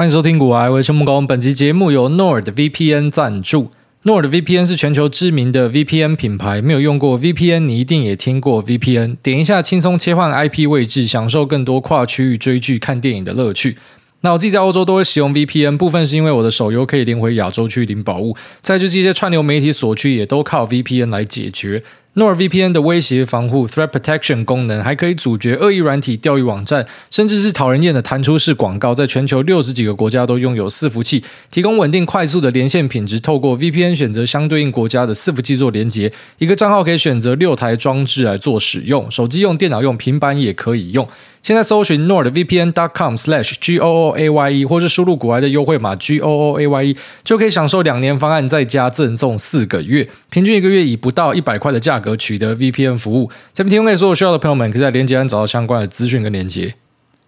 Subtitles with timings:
[0.00, 1.26] 欢迎收听股癌，我是木工。
[1.26, 3.70] 本期节目由 NordVPN 赞助。
[4.04, 9.18] NordVPN 是全球知名的 VPN 品牌，没有用过 VPN，你一定也听过 VPN。
[9.22, 13.76] 点一下，轻松切换 IP 位置，享受更多跨区域追剧、看电影的乐趣。
[14.22, 21.82] 那我自己在欧洲都会使用 VPN，部分是因为我的手游可以连回亚洲区领宝物，再就是一些串流媒体锁区也都靠 VPN 来解决。
[22.16, 28.92] NordVPN 的威胁防护 （Threat Protection） 功能还可以阻绝恶意软体、钓鱼网站，甚至是讨人厌的弹出式广告。
[28.92, 33.20] 在全球六十几个国家都拥有伺服器，提供稳定快速的连线品质。
[33.20, 41.06] 透过 VPN 选择相对应国家的伺服器做连接，一个账号可以选择六台装置来做使用，手机用、电脑用、平板也可以用。
[41.42, 53.30] 现在搜寻 nordvpn.com/gooaye，或是输入股癌的优惠码 gooaye，就可以享受两年方案，再加赠送四个月，平均一个月以不到一百块的价格取得 VPN 服务。
[53.52, 56.74] 这边提供给所有需要的朋友们，可以在链接栏找到相关的资讯跟链接。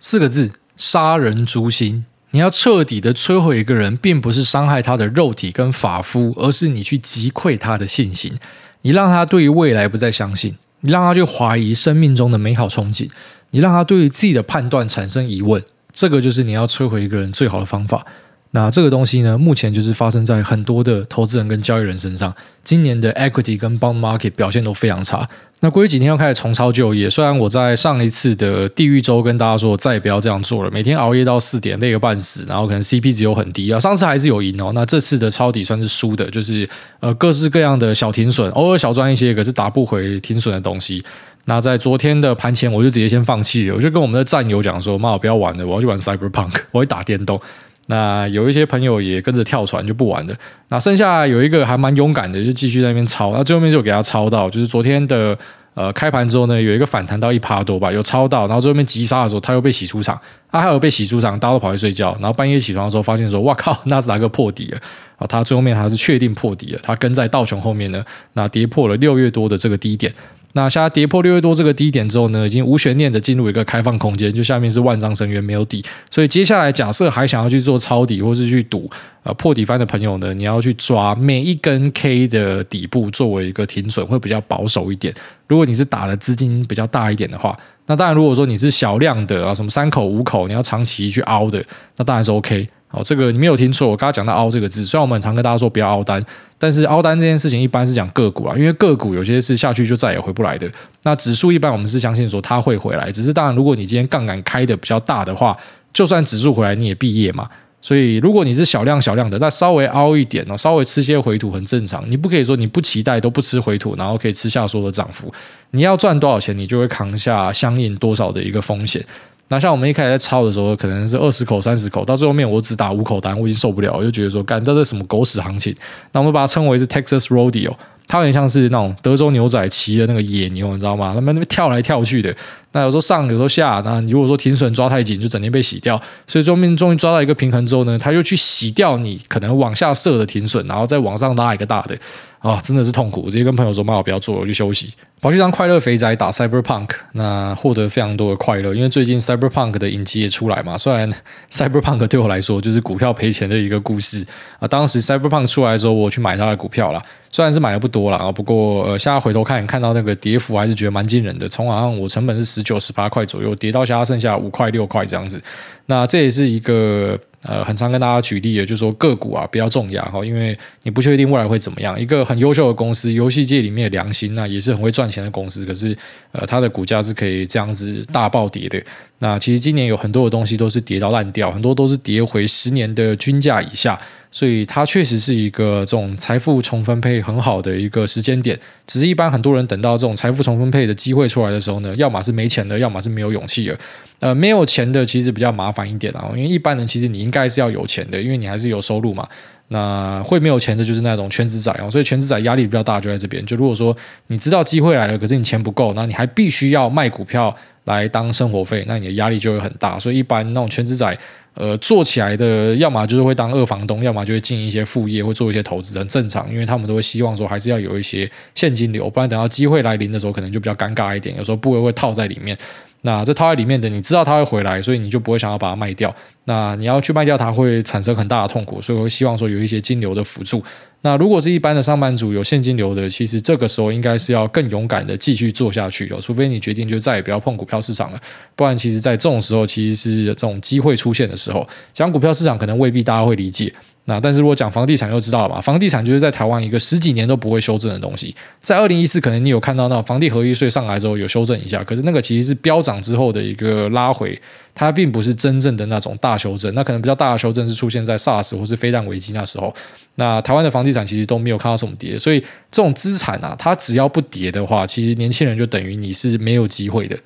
[0.01, 2.07] 四个字：杀人诛心。
[2.35, 8.39] 你要彻底的摧毁一个人，并不是伤害他的肉体跟发肤，而是你去击溃他的信心，
[8.81, 13.11] 你让他对于未来不再相信，你让他去怀疑生命中的美好憧憬。
[13.51, 18.07] 你让他对于自己的判断产生疑问，这个就是你要摧毁一个人最好的方法。
[18.55, 22.35] 那这个东西呢，目前就是发生在很多的投资人跟交易人身上。
[22.63, 25.27] 今年的 equity 跟 bond market 表现都非常差。
[25.61, 27.09] 那过去几天又开始重操旧业。
[27.09, 33.81] 虽然我在上一次的地狱周跟大家说，我再也不要这样做了，每天熬夜到四点，累个半死，然后可能 CP 值又很低啊。
[33.81, 34.71] 上次还是有赢哦。
[34.75, 36.69] 那这次的抄底算是输的，就是
[37.01, 41.03] 呃各式各样的小停损，偶尔小赚一些，可是打不回停损的东西。
[41.47, 43.75] 那在昨天的盘前，我就直接先放弃了。
[43.75, 47.41] 我就跟我们的战友讲说：“妈，我不要玩了，我要去玩 Cyberpunk，我会打电动。”
[47.87, 50.35] 那有一些朋友也跟着跳船，就不玩了。
[50.69, 53.33] 那剩下有一个还蛮勇敢的，就继续在那边抄。
[53.33, 55.37] 那最后面就给他抄到，就是昨天的
[55.75, 58.47] 呃开盘之后呢，有一个反弹到一趴多吧，有抄到。
[58.47, 60.19] 然后最后面急杀的时候，他又被洗出场。
[60.51, 62.13] 他还有被洗出场，大家都跑去睡觉。
[62.21, 64.79] 然后半夜起床的时候，发现说：“哇靠，纳斯达克破底了。”
[65.17, 66.81] 啊，他最后面还是确定破底了。
[66.83, 70.13] 他跟在道琼后面呢，那跌破了六月多的这个低点。
[70.55, 78.91] 那现在跌破六月多这个低点之后呢，已经无悬念的进入一个开放空间，就下面是万丈深渊没有底，所以接下来假设还想要去做抄底或是去赌
[79.23, 85.15] 呃破底翻的朋友呢，你要去抓每一根 K 的底部作为一个停损，会比较保守一点。
[85.49, 91.65] 如果你是打的资金比较大一点的话，那当然如果说你是小量的啊，什么三口五口，你要长期去凹的，
[91.97, 92.69] 那当然是 OK。
[92.93, 94.85] 哦，这个你没有听错，我刚刚讲到“凹”这个字。
[94.85, 96.25] 虽然我们很常跟大家说不要凹单，
[96.59, 100.71] 但是凹单这件事情一般是讲个股啊，因为个股有些是下去就再也回不来的。
[101.03, 105.57] 那指数一般我们是相信说它会回来，只是当然如果你今天杠杆开的比较大的话，
[105.93, 107.49] 就算指数回来你也毕业嘛。
[107.85, 112.09] 所以如果你是小量小量的，那稍微凹一点哦，稍微吃些回吐很正常。
[112.09, 115.33] 你不可以说你不期待都不吃回吐，然后可以吃下所有的涨幅。
[115.73, 119.05] 你要赚多少钱，你就会扛下相应多少的一个风险。
[119.53, 125.77] 那像我们一开始在抄的时候，可能是二十口、三十口，到最后面我只打五口单，我已经受不了，我就觉得说，干这是什么狗屎行情？
[126.13, 127.75] 那我们把它称为是 Texas Rodeo，
[128.09, 131.09] 它有点像是那种德州牛仔骑的那个野牛，你知道吗？
[131.09, 132.35] 他们那边跳来跳去的。
[132.73, 133.83] 那有时候上，有时候下。
[133.85, 136.01] 那你如果说停损抓太紧，就整天被洗掉。
[136.27, 141.95] 所以最后面终于抓到一个平衡之后呢，它又去洗掉你可能往下设的停损，然后再往上拉一个大的。
[142.43, 143.23] 啊、真的是痛苦！
[143.25, 144.93] 我直接跟朋友说：“妈，我不要做了，我去休息。”
[145.23, 148.75] 跑去当快乐肥宅打 Cyberpunk，那获得非常多的快乐。
[148.75, 150.77] 因为最近 Cyberpunk 的影集也出来嘛。
[150.77, 151.09] 虽然
[151.53, 154.27] Cyberpunk 对我来说就是股票赔钱的一个故事
[154.59, 154.67] 啊。
[154.67, 161.49] 当时 Cyberpunk 出来的时候，我去买它的股票了，虽然是买的不多了啊，不过呃，现在回头看看到那个跌幅，还是觉得蛮惊人的。
[161.49, 165.41] 从好像我成本是十九、十八块左右，跌到现在剩下五块、六块这样子。
[165.87, 167.17] 那这也是一个。
[167.43, 172.01] 呃，很常跟大家举例的，就是说个股啊，比较重要哈，因为你不确定未来会怎么样。
[172.01, 175.97] 一个很优秀的公司，游戏界里面的良心，那也是很会赚钱的公司，可是
[176.33, 178.83] 呃，它的股价是可以这样子大暴跌的。
[179.23, 183.97] 那其实今年有很多的东西都是跌到烂掉，很多都是跌回十年的均价以下。
[184.35, 193.79] 所以它确实是一个这种财富重分配很好的一个时间点，只是一般很多人等到这种财富重分配的机会出来的时候呢，要么是没钱的，要么是没有勇气的。
[194.21, 199.29] 呃，没有钱的其实比较麻烦一点啊，因为一般人其实你应该是要有钱的，因为你还是有收入嘛。
[199.69, 203.45] 那会没有钱的就是那种全职仔哦，所以全职仔压力比较大，就在这边。
[203.45, 203.95] 就如果说
[204.29, 209.99] 你知道机会来了，可是你钱不够，那你还必须要卖股票来当生活费，那你的压力就会很大。
[209.99, 211.19] 所以一般那种全职仔。
[211.55, 221.37] 呃，做起来的，要么就是会当二房东，要么就会进一些副业，会做一些投资，很正常，因为他们都会希望说，还是要有一些现金流，不然等到机会来临的时候，可能就比较尴尬一点。
[221.37, 222.57] 有时候部位会套在里面。
[223.05, 226.15] 那这套在里面的，你知道它会回来，所以你就不会想要把它卖掉。
[226.45, 230.63] 那你要去卖掉它，会产生很大的痛苦，所以我会希望说有一些金流的辅助。
[231.01, 238.21] 那如果是一般的上班族有现金流的，其实这个时候应该是要更勇敢的继续做下去哦，除非你决定就再也不要碰股票市场了，
[238.55, 243.73] 不然其实在这种时候，其实是这种机会出现的时候，讲股票市场可能未必大家会理解。
[244.05, 248.35] 那但是如果讲房地产，就知道了嘛，房地产就是在台湾一个十几年都不会修正的东西。
[248.61, 254.37] 在二零一四，可能你有看到那房地合一税上来之后有修正一下，可是那个其实是飙涨之后的一个拉回，
[254.75, 256.75] 它并不是真正的那种大修正。
[256.75, 259.73] 那可能比较大的修正是出现在 SARS 或是非弹危机那时候。
[260.17, 262.41] 那台湾的房地产其实都没有看到什么跌，所以
[262.73, 267.17] 这种资产啊，它只要不跌的话，其实年轻人就等于你是没有机会的。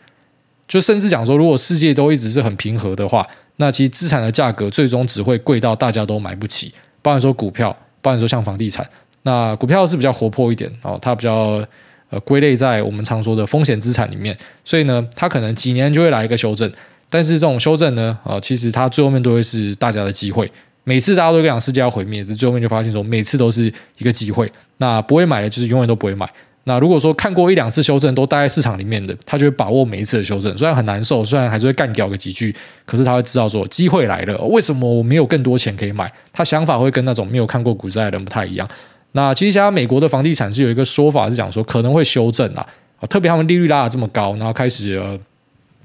[0.69, 3.27] 就甚至讲说，如果世界都一直是很平和的话。
[3.57, 6.73] 那其实资产的价格最终只会贵到大家都买不起，
[7.03, 8.89] 包含说股票，包含说像房地产。
[9.23, 11.65] 那股票是比较活泼一点哦，它比较
[12.11, 16.71] 呃归类在我们常说的风险资产里面，所以呢，它可能几年就会来一个修正。
[17.11, 20.51] 但是这种修正呢，啊，其实它最后面都会是大家的机会。
[20.85, 24.51] 每次大家都讲世界要毁灭，是最后面就发现说每次都是一个机会。
[24.77, 26.29] 那不会买的就是永远都不会买。
[26.69, 32.53] 那如果说看过一两次修正都待在市场里面的，他就会把握每一次的修正，虽然很难受，虽然还是会干掉个几句，
[32.85, 36.13] 可是他会知道说机会来了，为什么我没有更多钱可以买？
[36.33, 38.69] 他想法会跟那种没有看过股灾的人不太一样。
[39.13, 42.67] 那其实现在美国的房地产是有一个说法是讲说可能会修正啊，
[43.09, 45.17] 特别他们利率拉得这么高，然后开始呃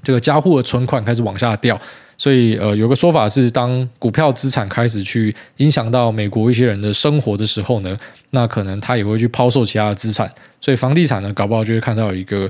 [0.02, 1.80] 这个家户的存款开始往下掉。
[2.22, 7.98] 所以，呃，有个说法是，当股票资产开始去影响到美国一些人的生活的时候呢，
[8.30, 10.30] 那可能他也会去抛售其他的资产。
[10.60, 12.48] 所以，房地产呢，搞不好就会看到一个。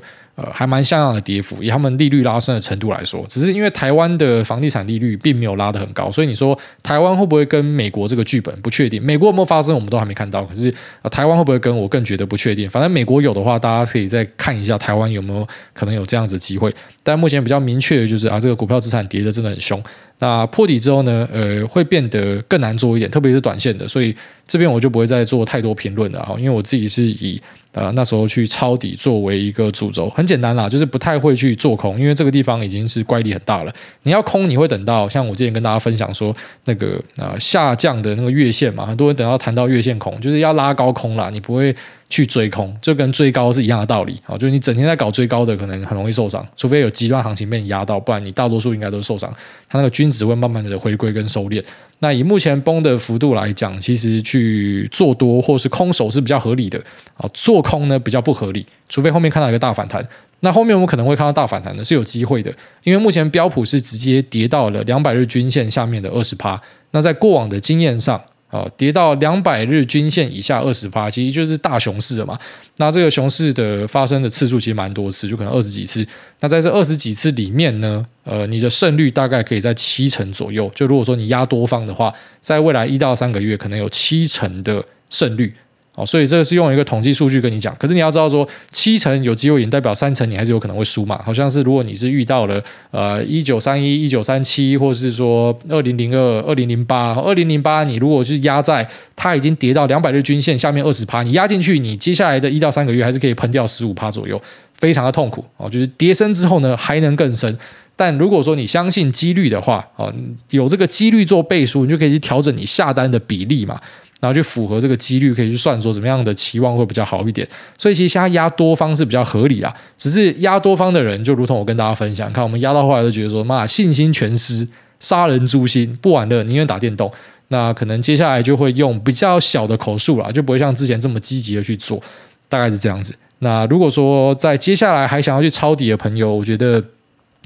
[0.50, 9.02] 还蛮像样的跌幅，以他们利率拉升的程度来说，只是因为台湾的房地产利率并没有拉得很高，所以你说台湾会不会跟美国这个剧本不确定？
[9.02, 10.42] 美国有没有发生，我们都还没看到。
[10.44, 10.72] 可是
[11.02, 12.68] 呃，台湾会不会跟我更觉得不确定？
[12.68, 16.74] 反正美国有的话，大家可以再看一下台湾有没有可能有这样子机会。
[17.02, 19.82] 但目前比较明确的就是啊，这个股票资产跌得真的很凶。
[20.18, 23.88] 那破底之后呢，呃，会变得更难做一点，特别是短线的。
[23.88, 24.14] 所以
[24.46, 27.40] 这边我就不会再做太多评论了啊，因为我自己是以。
[27.72, 33.72] 呃，那时候去抄底作为一个主轴，很简单啦，就是不太会去做空，因为这个地方已经是乖离很大了。
[34.02, 36.34] 你要空，你会等到像我之前跟大家分享说
[36.66, 41.74] 那个呃下降的那个月线嘛，很多人等到谈到月线空，就是要拉高空啦，你不会。
[42.12, 44.36] 去追空，就跟追高是一样的道理啊！
[44.36, 49.34] 就是你整天在搞追高的，可能很容易受伤，除非有极端行情被你压到，不然你大多数应该都受伤。
[49.66, 51.64] 它那个均值会慢慢的回归跟收敛。
[52.00, 56.78] 那以目前崩的幅度来讲，其实去做多或是空手是比较合理的
[57.16, 60.06] 啊，做空呢比较不合理，除非后面看到一个大反弹。
[60.40, 66.60] 那后面我们可能会看到大反弹的是有机会的，因为目前标普是直接跌到了两百日均线下面的二十趴。
[66.90, 68.20] 那在过往的经验上。
[68.52, 72.38] 哦，跌到两百日均线以下二十趴，其实就是大熊市了嘛。
[72.76, 76.06] 那这个熊市的发生的次数其实蛮多次，就可能二十几次。
[76.40, 80.70] 那在这二十几次里面呢，呃，你的胜率大概可以在七成左右。
[80.74, 82.12] 就如果说你压多方的话，
[82.42, 85.54] 在未来一到三个月，可能有七成的胜率。
[85.94, 91.20] 哦，所以这个是用一个统计数据跟你讲，可是你要知道说七成有机会赢，代表三成你还是有可能会输嘛。
[91.22, 104.40] 好像是如果你是遇到了呃一九三一、一九三七，或者是说二零零二、二零零八、二零零八，你如果是压在它已经跌到两百日均线下面二十趴，你压进去，你接下来的一到三个月还是可以喷掉十五趴左右，
[104.72, 105.68] 非常的痛苦哦。
[105.68, 107.58] 就是跌深之后呢，还能更深。
[107.94, 110.12] 但如果说你相信几率的话，哦，
[110.48, 113.78] 有这个几率做倍数，你就可以去调整你下单的比例嘛。
[114.22, 117.46] 然后去符合这个几率，可以去算说怎么样的期望会比较好一点。
[117.76, 119.74] 所以其实现在压多方是比较合理啊。
[119.98, 124.68] 只是压多方的人，就如同我跟大家分享，看我们压到后来都觉得说，妈信心全失，
[125.00, 127.12] 杀人诛心，不玩了，宁愿打电动。
[127.48, 132.00] 那可能接下来就会用比较小的口数啦，就不会像之前这么积极的去做，
[132.48, 133.12] 大概是这样子。
[133.40, 136.80] 那如果说在接下来还想要去抄底的朋友，我觉得。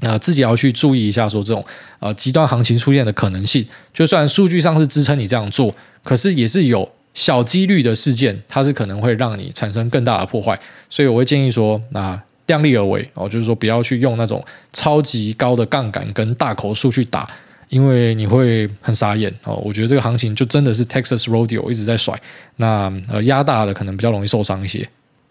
[0.01, 1.65] 啊、自己要去注意一下，说这种
[1.99, 3.65] 呃极端行情出现的可能性。
[3.93, 10.59] 就算数据上是支撑你这样做，可是也是有小几率的事件，它是可能会让你产生更大的破坏。
[10.89, 17.27] 所以我会建议说，那、量力而为哦，就是说不要去用那种超级高的杠杆跟大口数去打，
[17.69, 19.55] 因为你会很傻眼哦。
[19.65, 22.17] 我觉得这个行情就真的是 Texas Rodeo 一直在甩，
[22.57, 24.87] 那呃压大的可能比较容易受伤一些。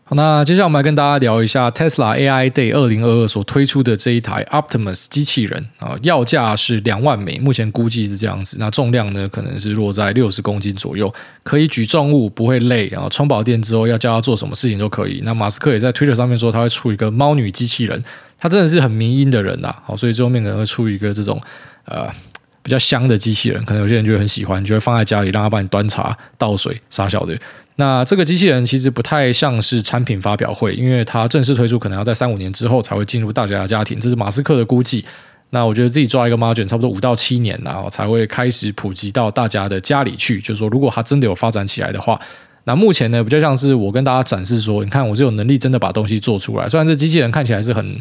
[0.09, 8.57] 好，那接下来我们来跟大家聊一下 Tesla AI Day 二零二二所推出的这一台 Optimus 机器人啊，要价是两万美，目前估计是这样子。
[8.61, 12.87] 那重量呢，可能是落在六十公斤左右，可以举重物，不会累。
[12.93, 15.21] 然后充饱电之后，要叫他做什么事情都可以。
[15.25, 18.01] 那马斯克也在 Twitter 上面说，他会出一个猫女机器人，
[18.39, 19.75] 他真的是很迷因的人呐。
[19.83, 21.41] 好，所以最后面可能会出一个这种
[21.87, 22.09] 呃
[22.63, 27.37] 比较香的机器人，可能有些人就会很喜欢，就会放在家里让他帮你端茶倒水，傻小的。
[27.79, 35.05] 那这个机器人其实不太像是产品发表会，因为它正式推出可能要在三五年之后才会进入大家的家庭，这是马斯克的估计。
[35.51, 40.41] 那我觉得自己抓一个 margin，差不多五到七年，然后才会开始普及到大家的家里去。
[40.41, 42.19] 就是说，如果它真的有发展起来的话，
[42.65, 46.67] 那目前呢，比较像是我跟大家展示说，你看我是有能力真的把东西做出来。
[46.67, 48.01] 虽然这机器人看起来是很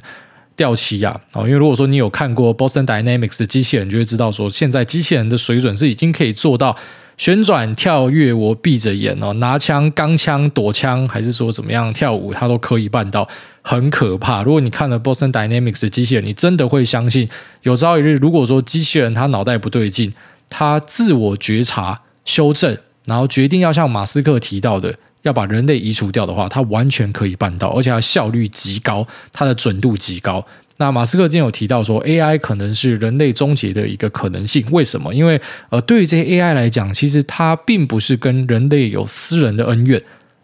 [0.55, 6.77] 掉漆呀，哦，因为如果说你有看过 Boston Dynamics 的机器人，就会知道说，现在机器人的水准是已经可以做到。
[7.17, 13.27] 旋转、跳跃，我闭着眼哦，拿枪、钢枪、躲枪，还是说怎么样跳舞，它都可以办到，
[13.61, 14.43] 很可怕。
[14.43, 17.27] 如果你看了 Boston Dynamics 的机器人，你真的会相信，
[17.63, 20.13] 有朝一日，如果说机器人它脑袋不对劲，
[20.49, 30.45] 它自我觉察、修正，然后决定要像马斯克提到的，要把人类移除掉的话，它完全可以办到，而且它效率极高，它的准度极高。
[30.77, 34.65] 那马斯克之前有提到说，AI 可能是人类终结的一个可能性。
[34.71, 35.13] 为什么？
[35.13, 35.39] 因为
[35.69, 40.01] 呃，对于这些 AI 来讲，其实它并不是跟人类有私人的恩怨，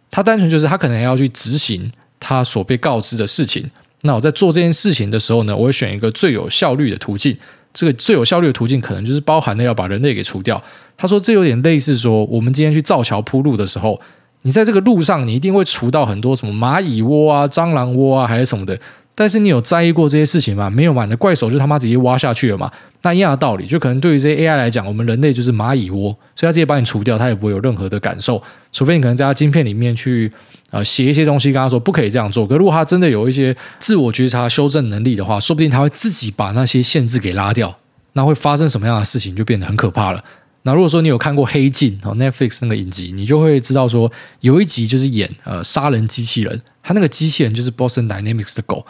[0.10, 3.70] 它单纯就是它可能要去执行它所被告知的事情。
[4.04, 7.38] 那我在做这件事情的时候呢，我会选一个最有效率的途径。
[7.74, 10.62] 这个最有效率的途径，可能就是包含了要把人类给除掉。
[10.98, 14.02] 他说，这有点类似说，我们今天去造桥铺路的时候，
[14.42, 18.78] 你在这个路上，你一定会除到很多什么蚂蚁窝啊、蟑螂窝啊，还是什么的。
[19.14, 20.70] 但是你有在意过这些事情吗？
[20.70, 22.72] 没有嘛，你的怪手就他妈直接挖下去了嘛。
[23.04, 28.42] 那一样的道理，就可能对于这些 AI 来讲，我们人类就是蚂蚁窝，所以它直接把你除掉，它也不会有任何的感受，
[28.72, 30.32] 除非你可能在它晶片里面去
[30.70, 32.48] 呃写一些东西，跟他说不可以这样做。
[32.48, 37.78] 可如果它真的有一些自我觉察、修正能力的话，说不定它会自己把那些限制给拉掉。
[38.14, 40.24] 那会发生什么样的事情，就变得很可怕了。
[40.64, 48.86] 那如果说你有看过《黑镜》哦，Netflix 那个影集，你就会知道说有一集就是演呃杀人机器人，它那个机器人就是 Boston Dynamics 的狗。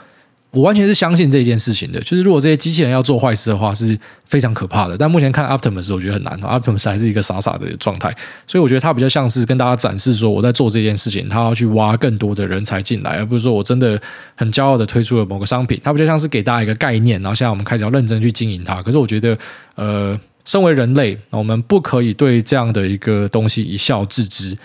[0.52, 4.98] 我完全是相信这件事情的，就是如果这些机器人要做坏事的话，是非常可怕的。
[4.98, 6.38] 但目前看 Optimus，我觉得很难。
[6.42, 8.14] Optimus 还是一个傻傻的状态，
[8.46, 13.98] 所以我觉得他比较像是跟大家展示说我在做这件事情，他要去挖更多的人才进来，而不是说我真的
[14.36, 15.80] 很骄傲的推出了某个商品。
[15.82, 18.84] 他比较像是给大家一个概念，然后现在我们开始要认真去经营它。
[18.84, 19.38] 可是我觉得，
[19.76, 24.58] 呃，身为人类，我们不可以对这样的一个东西一笑置之。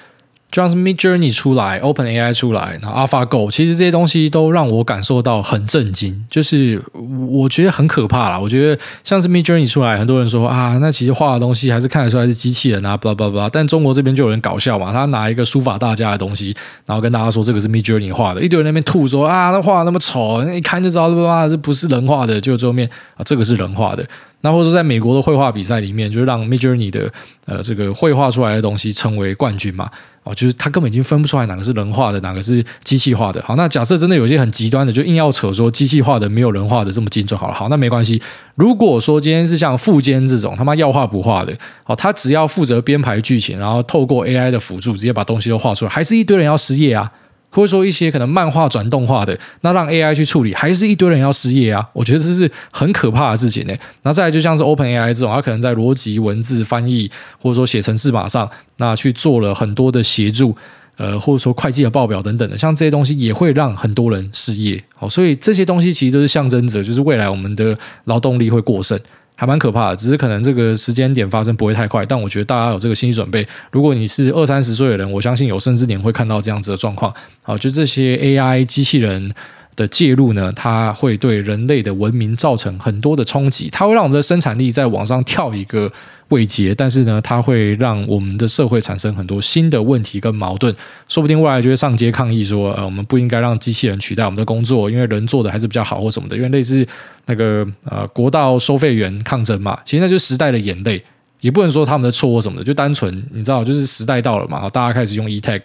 [0.56, 6.82] 就像是 Midjourney 出来，OpenAI 出来，然后 AlphaGo，其实这些东西都让我感受到很震惊，就是
[7.28, 8.40] 我觉得很可怕啦。
[8.40, 13.50] 我觉得像是 Midjourney 出来，很多人说啊，那其实画的东西还是看得出来是机器人啊，巴拉巴拉巴拉。
[13.50, 24.02] 但中国这边就有人搞笑嘛，他拿一个书法大家的东西，然后跟大家说这个是 Midjourney 画的，一堆人那边吐说啊，那画的那么丑，一看就知道这这不是人画的，就最后面啊，这个是人画的。
[24.46, 27.12] 那或者说，在美国的绘画比赛里面，就是让 Midjourney 的
[27.46, 29.90] 呃这个绘画出来的东西成为冠军嘛？
[30.22, 33.42] 哦，就是他根本已经分不出来哪个是人画的，哪个是机器画的。
[33.42, 37.38] 好，那假设真的有些很极端的，就硬要扯说机器画的没有人画的这么精准。
[37.38, 38.22] 好了，好，那没关系。
[38.54, 47.10] 如果说今天是像富坚这种他妈要画不画的，好，他只要负责编排剧情，然后透过 AI 的辅助，直接把东西都画出来，还是一堆人要失业啊？
[47.56, 51.88] 或者说一些可能漫画转动画的，那让 AI 去处理，还是一堆人要失业啊？
[51.94, 53.74] 我觉得这是很可怕的事情呢。
[54.02, 57.10] 那再来就像是 OpenAI 这种，它可能在逻辑、文字翻译，
[57.40, 58.46] 或者说写程式码上，
[58.76, 60.54] 那去做了很多的协助，
[60.98, 64.84] 呃，或者说会计的报表等等的，像这些东西也会让很多人失业。
[64.94, 69.00] 好，所以这些东西其实都是象征着，就是未来我们的劳动力会过剩。
[69.36, 73.46] 还蛮可怕的，只是可能这个时间点发生不会太快，但我觉得大家有这个心理准备。
[73.70, 77.14] 如果你是二三十岁的人，我相信有生之年会看到这样子的状况。
[77.42, 79.30] 好，就这些 AI 机器人
[79.76, 85.92] 的介入呢，它会对人类的文明造成很多的冲击，它会让我们的生产力在往上跳一个
[86.28, 90.74] 位阶，但是呢，它会让我们的社会产生很多新的问题跟矛盾，
[91.08, 96.84] 说不定未来就会上街抗议说，呃，我们不应该让机器人取代我们的工作，因为人做的还是比较好或什么的，因为类似
[97.26, 101.02] 那个呃国道收费员抗争嘛，其实那就是时代的眼泪。
[101.42, 105.62] 也不能说他们的错或什么的，就单纯你知道，就是时代到了嘛，大家开始用 eTag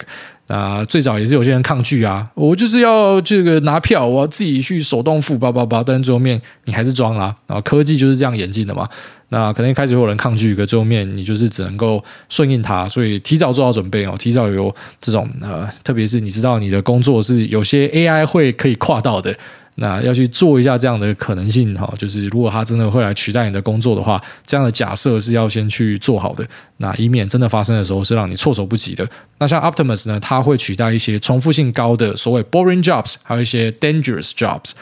[0.48, 8.88] 啊，最早也是有些人抗拒啊，我就是要这个拿票，我要自己去手动付，叭叭叭，但最后面你还是装啊，然后科技就是这样演进的嘛，
[9.30, 19.34] 那可能一开始会有人抗拒，可最后面你就是只能够顺应它，所以提早做好准备哦，提早有这种呃，特别是你知道你的工作是有些 AI 会可以跨到的。
[19.76, 29.08] 那要去做一下这样的可能性哈，就是如果他真的会来取代你的工作的话，这样的假设是要先去做好的，那以免真的发生的时候是让你措手不及的。
[29.38, 34.72] 那像 Optimus 呢，它会取代一些重复性高的所谓 boring jobs，还有一些 dangerous jobs。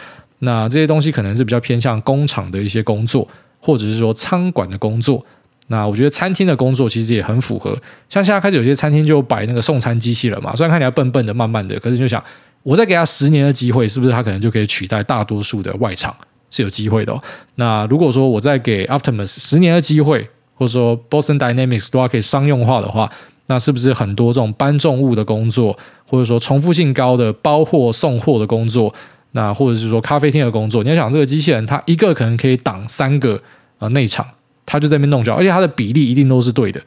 [0.40, 3.28] 那这些东西可能是比较偏向工厂的一些工作，
[3.61, 5.25] 或者是说餐馆的工作。
[5.68, 7.70] 那我觉得餐厅的工作其实也很符合，
[8.09, 12.20] 像现在开始有些餐厅就摆那个送餐机器人嘛，虽然看起来笨笨的、慢慢的，可是就想。
[12.62, 16.14] 我再给他十年的机会，是不是他可能就可以取代大多数的外场？
[16.50, 17.23] 是有机会的哦。
[17.55, 23.09] 那如果说我再给 Optimus 十年的机会，或者说 Boston Dynamics 都要可以商用化的话，
[23.47, 28.93] 那是不是很多这种搬重物的工作，或者说重复性高的包货送货的工作，
[29.31, 30.83] 那或者是说咖啡厅的工作？
[30.83, 33.40] 你要想这个机器人，它一个可能可以挡三个
[33.79, 34.26] 呃内场，
[34.67, 36.81] 它就在那边弄掉，而且它的比例一定都是对的。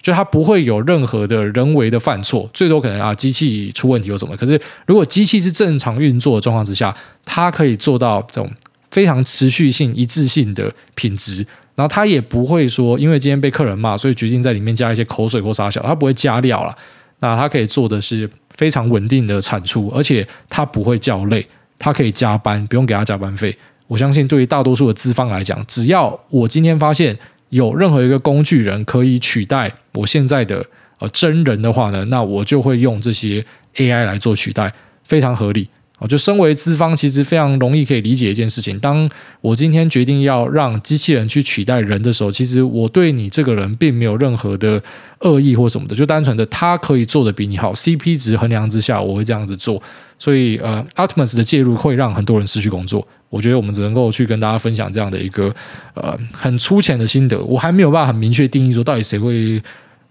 [0.00, 4.36] 就它不会有任何的人为的犯错，最多可能啊机器出问题或什么。
[4.36, 8.50] 可是如果机器是正常运作的状况之下，它可以做到这种
[8.90, 11.46] 非常持续性、一致性的品质。
[11.74, 16.76] 然后它也不会说因为今天被客人骂，所以决定在里面加一些口水或沙小，它不会加料了。
[17.20, 21.46] 那它可以做的是非常稳定的产出，而且它不会叫累，
[21.78, 23.56] 它可以加班，不用给它加班费。
[23.88, 27.18] 我相信对于大多数的资方来讲，只要我今天发现。
[27.50, 30.64] 有任何一个工具人可以取代我现在的
[30.98, 33.44] 呃真人的话呢，那我就会用这些
[33.76, 34.72] AI 来做取代，
[35.04, 35.68] 非常合理。
[35.98, 39.08] 哦，就身为资方，其实非常容易可以理解一件事情：当
[39.40, 44.80] 我今天决定要让机器人去取代人的时候，其实我对你这个人并没有任何的
[45.22, 49.82] 恶意或什么的，就单纯的他可以做的比你好，CP 值衡量之下，我会这样子做。
[50.20, 53.06] 所以，呃，Optimus 的介入会让很多人失去工作。
[53.28, 55.52] 我觉得我们只能够去跟大家分享这样的一个
[55.94, 57.38] 呃很粗浅的心得。
[57.42, 59.60] 我还没有办法很明确定义说到底谁会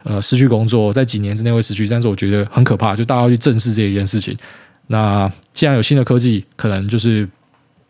[0.04, 1.88] 呃失去工作，在几年之内会失去。
[1.88, 4.38] 但是我觉得很可怕，就大家要去正视这一件事情。
[4.88, 7.28] 那既然有新的科技，可能就是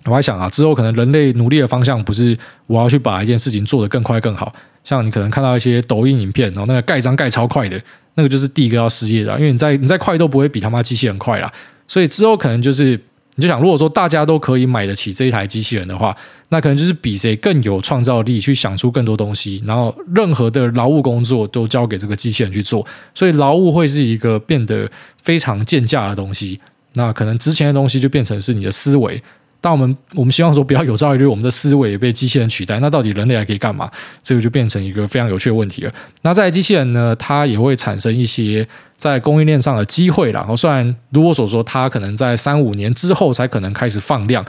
[0.06, 2.38] 我还想啊，之后可能人类努力的方向不是
[2.68, 4.54] 我要去把一件事情做得更快更好。
[4.84, 7.82] 像你可能看到一些抖音影片，然后那个盖章盖超快的，
[8.16, 11.51] 那个就是第一个要失业的，因为你再你再快都不会比他妈机器人快啦。
[11.88, 13.00] 所以之后可能就是。
[13.39, 16.18] 你就想，如果说大家都可以买得起这一台机器人的话，
[16.50, 24.89] 那可能就是比谁更有创造力，去想出更多东西，然后任何的劳务工作都交给这个机器人去做，所以劳务会是一个变得
[25.22, 26.60] 非常贱价的东西。
[26.94, 29.22] 那可能值钱的东西就变成是你的思维。
[29.60, 33.89] 当我们我们希望说不要有朝一日我们的思维也被机器人取代，那到底人类还可以干嘛？
[34.22, 35.91] 这个就变成一个非常有趣的问题了。
[36.22, 38.65] 那在机器人呢，它也会产生一些
[38.98, 40.32] 在供应链上的机会。
[40.32, 44.46] 然后虽然如我所说，它可能在三五年之后才可能开始放量，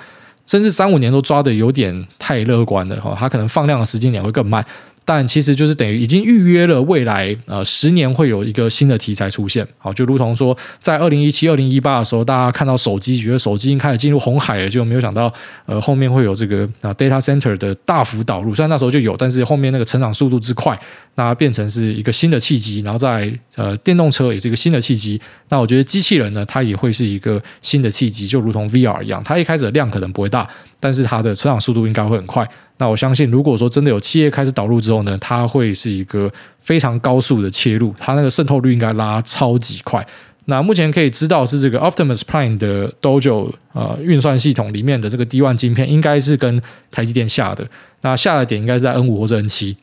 [0.47, 3.17] 甚至三五年都抓得有点太乐观了哈。
[3.19, 4.65] 它可能放量的时间点会更慢。
[5.09, 15.33] 但其实就是等于已经预约了未来呃十年会有一个新的题材出现，好，就如同说在二零一七、二零一八的时候，大家看到手机，觉得手机已经开始进入红海了，就没有想到
[15.65, 20.79] 呃后面会有这个啊 data center 的大幅导入，虽然那时候就有，但是后面那个成长速度之快，
[21.15, 30.47] 那变成是一个新的契机，然后在呃电动车也是一个新的契机，那我觉得机器人呢，它也会是一个新的契机，就如同 VR 一样，它一开始的量可能不会大，
[30.79, 32.47] 但是它的成长速度应该会很快。
[32.79, 40.07] 那我相信，如果说真的有企业开始导入之后呢，它会是一个非常高速的切入，它那个渗透率应该拉超级快。
[40.45, 47.69] 那目前可以知道是这个 Optimus Prime 的 Dojo 呃运算系统里面的这个 D1 晶片，应该是跟台积电下的，
[48.03, 49.77] 那下的点应该是在 N 五或者 N 七。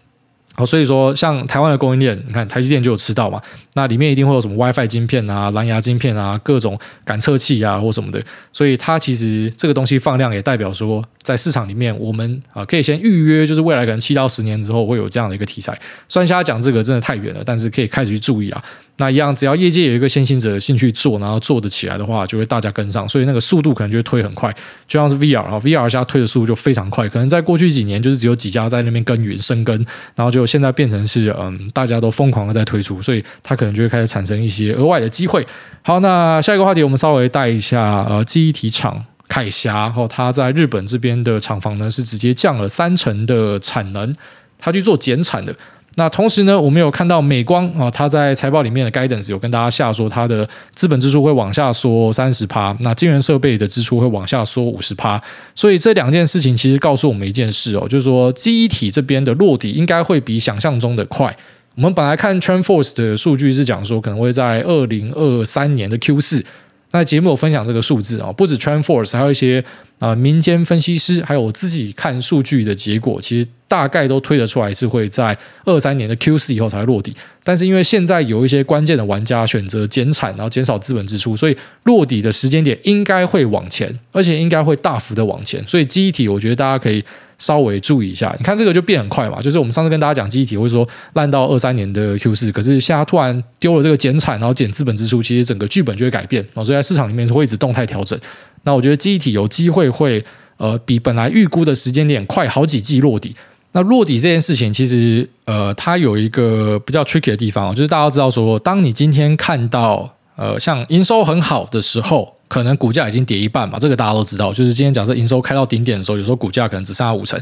[0.58, 3.42] 好，所以说像台湾的供应链，你看台积电就有吃到嘛，
[3.74, 15.78] 那里面一定会有什么 WiFi 晶片啊、蓝牙晶片啊、各种感测器啊或什么的，所以它其实这个东西放量也代表说，在市场里面我们啊可以先预约，就是未来可能七到十年之后会有这样的一个题材。
[16.08, 18.64] 虽然现在讲这个真的太远了，但是可以开始去注意啊。
[18.98, 24.50] 那一样，只要业界有一个先行者的兴趣做，然后做得起来的话，就会大家跟上，所以那个速度可能就会推很快，
[24.88, 29.76] 就像是 VR 啊，VR 现在推的速度就非常快，可能在过去几年就是只有几家在那边耕耘生根，
[30.16, 35.46] 然后就现在变成是嗯，大家都疯狂的在推出，所以它可能就会开始产生一些额外的机会。
[35.82, 44.14] 好，那下一个话题我们稍微带一下，呃，记忆体厂凯霞，然后它在日本这边的厂房呢是直接降了三成的产能，
[44.58, 45.54] 它去做减产的。
[45.98, 55.22] 那同时呢，我们有看到美光啊，它在财报里面的 guidance 有跟大家下说，它的资本支出会往下缩三十趴，那晶圆设备的支出会往下缩五十趴。
[55.56, 61.36] 所以这两件事情其实告诉我们一件事哦，就是说记忆体这边的落底应该会比想象中的快。
[61.76, 66.46] 我们本来看 TrendForce 的数据是讲说，可能会在二零二三年的 Q 四。
[66.92, 69.64] 那节目有分享这个数字啊，不止 TrendForce，还有一些
[70.00, 73.48] 啊民间分析师，还有我自己看数据的结果，其实。
[73.68, 85.68] 大概都推得出来是会在二三年的 Q 四以后才会落地，但是因为现在有一些关键的玩家选择减产，然后减少资本支出，所以落底的时间点应该会往前，而且应该会大幅的往前。
[85.68, 87.04] 所以记忆体，我觉得大家可以
[87.38, 88.36] 稍微注意一下。
[88.38, 98.18] 你看这个就变很快嘛，就是我们上次跟大家讲记忆体会说烂到二三年的 Q 四，可是现在突然丢了这个减产，然后减资本支出，其实整个剧本就会改变，所以在市场里面会一直动态调整。
[98.64, 100.24] 那我觉得记忆体有机会会
[100.58, 103.36] 呃比本来预估的时间点快好几季落底。
[103.74, 114.54] 那落底这件事情，其实呃，它有一个比较 tricky 的地方，就是大家知道说，当你今天看到呃，像营收很好的时候，可能股价已经跌一半嘛，这个大家都知道。
[114.54, 117.40] 就是今天假设营收开到顶点的时候，有时候股价可能只剩下五成。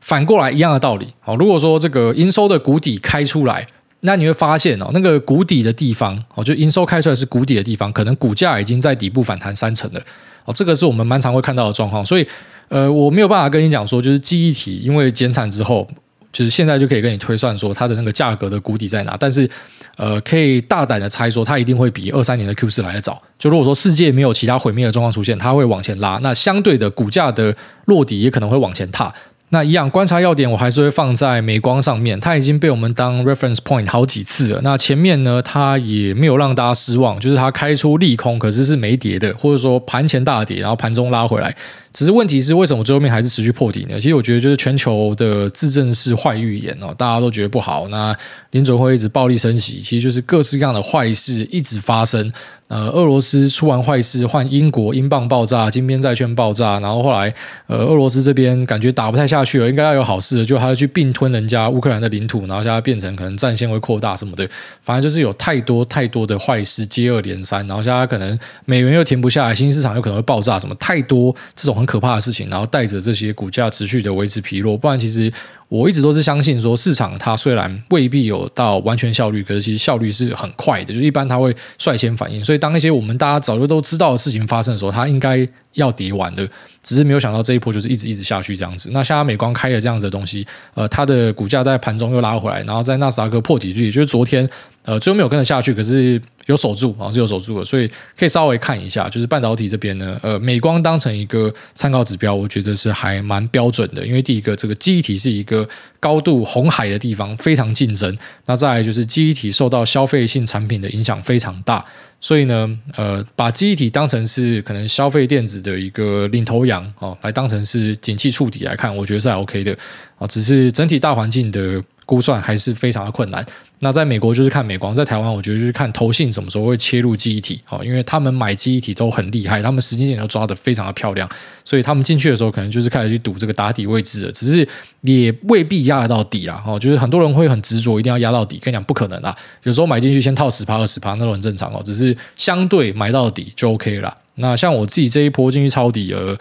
[0.00, 3.66] 反过来一样的道理，好，如果说这个营收的谷底开出来，
[4.00, 10.00] 那你会发现哦，那个谷底的地方哦，就营收开出来是谷底的地方，可能股价已经在底部反弹三成了
[10.44, 12.06] 哦，这个是我们蛮常会看到的状况。
[12.06, 12.24] 所以，
[12.68, 15.88] 呃，我没有办法跟你讲说，就是记忆体因为减产之后，
[16.32, 19.16] 就是现在就可以跟你推算说它的那个价格的谷底在哪。
[19.18, 19.48] 但是，
[19.96, 23.20] 呃，可以大胆的猜说，它一定会比二三年的 Q 四来得早。
[23.38, 29.12] 就如果说世界没有其他毁灭的状况出现，它会往前拉，那相对的股价的落底也可能会往前踏。
[29.50, 32.20] 那一样观察要点，我还是会放在美光上面。
[32.20, 34.60] 它已经被我们当 reference point 好几次了。
[34.62, 41.56] 那前面呢，它也没有让大家失望，就是它开出利空，可是是没跌的，或者说盘前大跌，然后盘中拉回来。
[41.92, 44.00] 只是问题是，为什么最后面还是持续破底呢？
[44.00, 47.88] 其实我觉得就是全球的自证是坏预言哦，大家都觉得不好。
[47.88, 48.16] 那
[48.50, 52.32] 联准会一直暴力升息，其实就是各式各样的坏事一直发生。
[52.68, 57.32] 呃，俄罗斯出完坏事，换英国英镑爆炸，金边债券爆炸，然后后来，
[57.66, 64.46] 呃，俄罗斯这边感觉打不太下去了，应该要有好事了，就还要去并吞人家乌克兰的领土，然后现在变成可能战线会扩大什么的，
[64.82, 75.32] 反正就是有太多太多的坏事接二连三，然后现在可能美元又停不下来，新兴市场有可能会爆炸，什么太多这种很可怕的事情，然后带着这些股价持续的维持疲弱，不然其实。
[75.68, 82.42] 我一直都是相信说，市场它虽然未必有到完全效率，可是其实效率是很快的，就一般它会率先反应。
[82.44, 86.48] 所以当一些我们大家早就都知道的事情发生的时候，它应该要跌完的。
[86.80, 88.88] 只是没有想到这一波就是一直一直下去这样子。
[88.92, 94.48] 那像美光开了这样子的东西，呃，它的股价在盘中又拉回来，然后在纳斯达克破底率，就是昨天。
[94.84, 104.06] 呃，最后没有跟着下去，可是有守住啊，是有守住的，所以可以稍微看一下，就是半导体这边呢，呃，美光当成一个参考指标，我觉得是还蛮标准的。
[104.06, 105.57] 因为第一个，这个记忆体是一个
[106.00, 108.12] 高度红海的地方，非常竞争；
[108.46, 111.84] 那再来就是记忆体受到消费性产品的影响非常大，
[112.20, 119.76] 所以呢，呃，把记忆体当成是可能消费电子的一个领头羊哦，来当成是景气触底来看，我觉得是还 OK 的
[120.18, 123.44] 啊，只是整体大环境的估算还是非常的困难。
[123.80, 131.28] 那在美国就是看美光，在台湾我觉得就是看投信什么时候会切入记忆体哦，因为他们买记忆体都很厉害，他们时间点都抓得非常的漂亮，
[131.64, 134.66] 所以他们进去的时候可能就是开始去赌这个打底位置了，只是
[135.02, 144.16] 也未必压得到底啦哦，就是很多人会很执着一定要压到底，跟你讲不可能啦，有时候买进去先套十趴二十趴那都很正常哦，只是相对买到底就 OK 了。
[144.36, 146.36] 那像我自己这一波进去抄底呃，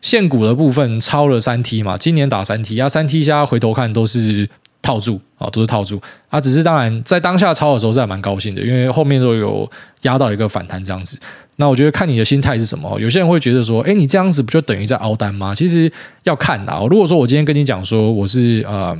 [0.00, 4.48] 现股的部分抄了三 T 嘛，今年打三 T 压三 T 下回头看都是。
[4.82, 9.70] 套住啊，都是套住啊，只是当然在当下抄的时候是还蛮高兴的，因为后面都有
[10.02, 11.16] 压到一个反弹这样子。
[11.56, 15.54] 那我觉得看你的心态是什么，有些人会觉得说，哎，你这样子不就等于在凹单吗？
[15.54, 15.90] 其实
[16.24, 16.82] 要看啊。
[16.90, 18.96] 如果说我今天跟你讲说我是呃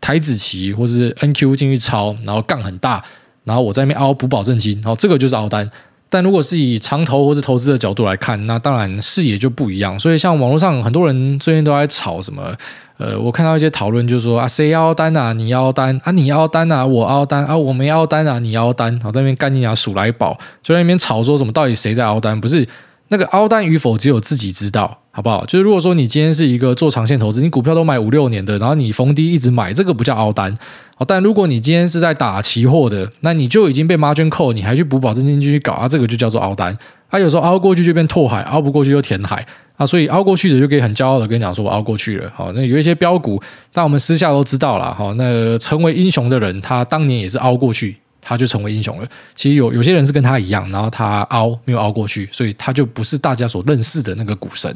[0.00, 3.02] 台子期或是 NQ 进去抄，然后杠很大，
[3.42, 5.68] 然后我在那边凹补保证金，然后这个就是凹单。
[6.10, 9.98] 但如果是以长投或者投资的角度来看，那当然视野就不一样。
[9.98, 12.54] 所以像网络上很多人最近都在炒什么。
[12.96, 15.32] 呃，我看到一些讨论，就是说啊，谁要单啊？
[15.32, 16.12] 你要单啊？
[16.12, 16.86] 你要单啊？
[16.86, 17.56] 我凹单啊？
[17.56, 18.38] 我没凹单啊？
[18.38, 18.98] 你要单？
[19.00, 21.52] 好，在那边干你啊数来宝，就在那边吵说什么？
[21.52, 22.40] 到底谁在凹单？
[22.40, 22.68] 不是
[23.08, 25.46] 那个凹单与否，只有自己知道，好不好？
[25.46, 30.52] 就是如果说你今天是一个做长线投资，你股票都买五六年的，然后你逢低一直买，这个不叫凹单。
[30.96, 35.86] 好，但如果你今天是在打期货的，那你就已经被 margin 割你还去补保证金继续搞啊？
[35.86, 36.76] 这个就叫做凹单。
[37.08, 39.46] 他、啊、有时候凹过去就变拓海，凹不过去就填海。
[39.76, 42.28] 啊，所以凹过去的就可以很骄傲的跟你讲说，我凹过去了。
[42.34, 43.40] 好，那有一些标股，
[43.72, 44.92] 但我们私下都知道了。
[44.92, 49.06] 好，那成为英雄的人，他当年也是凹过去，他就成为英雄了。
[49.36, 54.74] 其实有有些人是跟他一样，然后他凹没有凹过去，所以他就不是大家所认识的那个股神。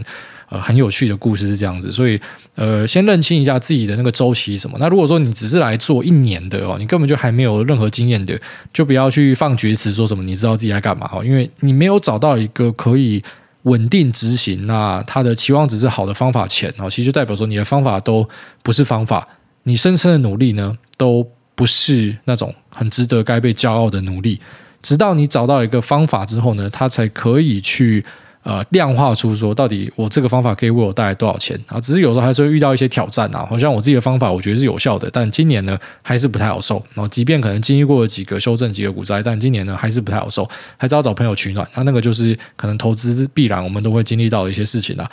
[0.50, 1.92] 呃，很有趣的故事是这样子。
[1.92, 2.18] 所以，
[2.54, 4.78] 呃，先认清一下自己的那个周期什么。
[4.80, 8.40] 那如果说你只是来做一年的哦，你根本就还没有任何经验的，
[8.72, 13.22] 就不要去放厥词说什么你知道自己在干嘛哦，因为你没有找到一个可以。
[13.64, 18.26] 稳定执行，那它的期望值是好的方法前哦，其实就代表说你的方法都
[18.62, 19.26] 不是方法，
[19.64, 21.26] 你深深的努力呢都
[21.58, 24.40] 不是那种很值得该被骄傲的努力，
[24.80, 28.04] 直到你找到一个方法之后呢，它才可以去。
[28.44, 31.78] 呃，量化出说到底我这个方法可以为我带来多少钱啊？
[31.80, 33.44] 只是有时候还是会遇到一些挑战啊。
[33.44, 36.82] 好像我自己的方法，我觉得是有效的，但今年呢还是不太好受。
[36.94, 41.68] 然后即便可能经历过几个修正、几个股灾，但今年呢还是不太好受，还是要找朋友取暖。
[41.74, 45.10] 那那个就是可能投资必然我们都会经历到的一些事情啊。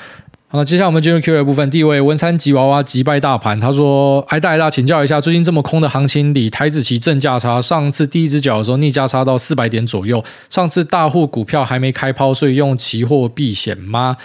[0.56, 1.70] 好，接下来我们进入 Q&A 部分。
[1.70, 10.24] 第一位文山吉娃娃击败大盘，他说：“挨大挨大，请教一下，最近这么空的行情里，台子期正价差，上次第一只脚的时候逆价差到四百点左右。
[10.50, 14.15] 上次大户股票还没开抛，所以用期货避险吗？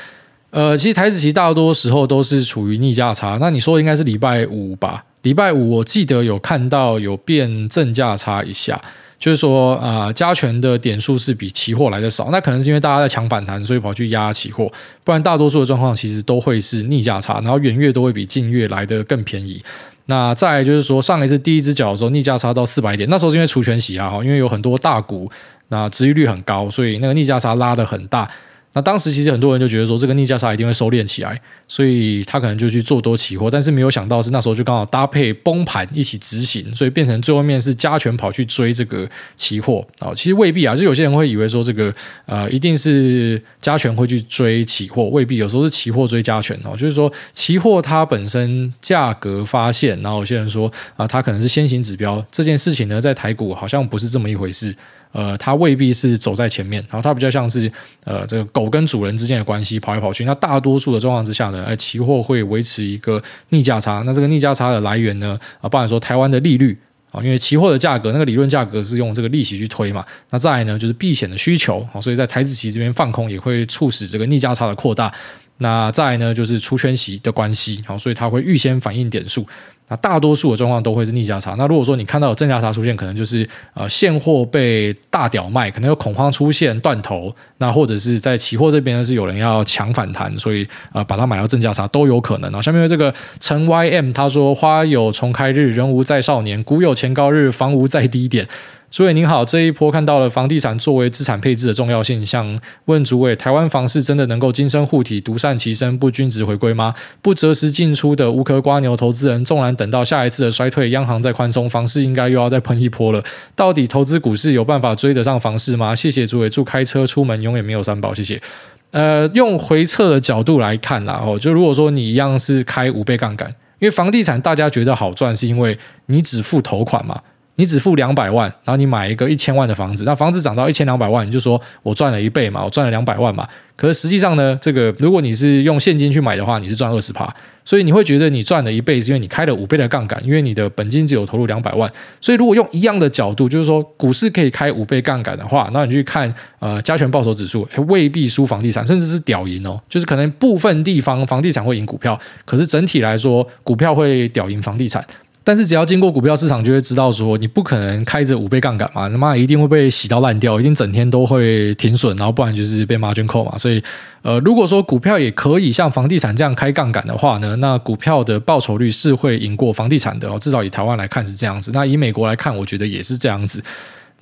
[0.50, 3.38] 呃，其实台子期大多时候都是处于逆价差。
[3.40, 5.02] 那你说的应该是礼拜五吧？
[5.22, 8.80] 礼拜五我记得有看到有变正价差一下。”
[9.20, 14.72] 就是说，啊、呃，加权的点数是比期货来的少，那可能是因为大家在抢反弹，所以跑去压期货，
[15.04, 19.62] 不然大多数的状况其实都会是逆价差，然后远月都会比近月来的更便宜。
[20.06, 25.30] 那再就是说，上一次第一只脚的时候，逆价差到四百点，那时候是因为除权洗啊，因为有很多大股，
[25.68, 28.28] 那殖利率很高，所以那个逆价差拉得很大。
[28.72, 40.12] 那当时其实很多人就觉得说，这个逆价差一定会收敛起来，所以他可能就去做多期货，但是没有想到是那时候就刚好搭配崩盘一起执行，所以变成最后面是加权跑去追这个期货啊。
[40.14, 41.92] 其实未必啊，就有些人会以为说这个
[42.26, 46.76] 呃一定是加权会去追期货，未必，有时候是期货追加权哦。
[46.76, 54.72] 就是说期货它本身价格发现，然后有些人说啊，它可能是先行指标这件事情呢，在台股好像不是这么一回事。
[55.12, 57.70] 呃，它未必是走在前面，然后它比较像是
[58.04, 60.24] 呃，这个狗跟主人之间的关系跑来跑去。
[60.24, 64.02] 那大多数的状况之下呢，呃，期货会维持一个逆价差。
[64.06, 66.78] 那这个逆价差的来源呢，啊，包含说台湾的利率
[67.10, 70.04] 啊，因为期货的价格那个理论价格是用这个利息去推嘛。
[70.30, 75.12] 那再来呢，就是避险的需求啊，所以在台指期这边放空也会促使这个逆价差的扩大。
[75.60, 79.46] 那再呢，就是出圈息的关系，好，所以它会预先反映点数。
[79.88, 81.56] 那大多数的状况都会是逆价差。
[81.58, 87.34] 那如果说你看到有正价差出现，可能就是呃现货被大屌卖，可能有恐慌出现断头。
[87.58, 92.48] 那或者是在期货这边，是有人要抢反弹，所以呃把它买到正价差都有可能。
[92.52, 98.46] 然后下面这个陈 YM 他说：花有重开日，人无再少年；古有前高日，房无再低点。
[98.90, 106.92] 诸位您好，这一波看到了房地产作为资产配置的重要性，想问诸位，台湾房市真的能够金身护体、独善其身、不均值回归吗？
[107.22, 113.22] 不择时进出的无壳瓜牛投资人，纵然等到下一次的衰退，央行再宽松，房市应该又要再喷一波了。
[113.54, 115.94] 到底投资股市有办法追得上房市吗？
[115.94, 118.42] 谢谢诸位，祝开车出门永远没有三宝，谢谢。
[118.90, 123.48] 呃，用回撤的角度来看啦，哦，就如果说你一样是开五倍杠杆，
[123.78, 127.22] 因为房地产大家觉得好赚，是因为你只付头款嘛。
[127.56, 133.46] 你只付两百万，然后你买一个一千万的房子，那房子涨到一千两百万，你就说我赚了一倍嘛，我赚了两百万嘛。
[133.76, 137.34] 可是实际上呢，这个如果你是用现金去买的话，你是赚二十趴，
[137.64, 141.90] 所以你会觉得你赚了一倍，是因为你开了五倍的杠杆，因为你的本金只有投入两百万。
[142.20, 149.80] 所以如果用一样的角度，就是说股市可以开五倍杠杆的话，那你去看呃加权报酬指数，未必输房地产，甚至是屌赢哦。
[149.88, 155.04] 就是可能部分地方房地产会赢股票，可是整体来说，股票会屌赢房地产。
[155.42, 163.56] 但是只要经过股票市场，就会知道说，你不可能开着五倍杠杆嘛，他妈一定会被洗到烂掉，一定整天都会停损，然后不然就是被 margin call 嘛。
[163.56, 163.82] 所以，
[164.22, 170.38] 呃，如果说股票也可以像房地产这样开杠杆的话呢，那股票的报酬率是会赢过房地产的哦。
[170.38, 173.62] 至少以台湾来看是这样子，那以美国来看，我觉得也是这样子。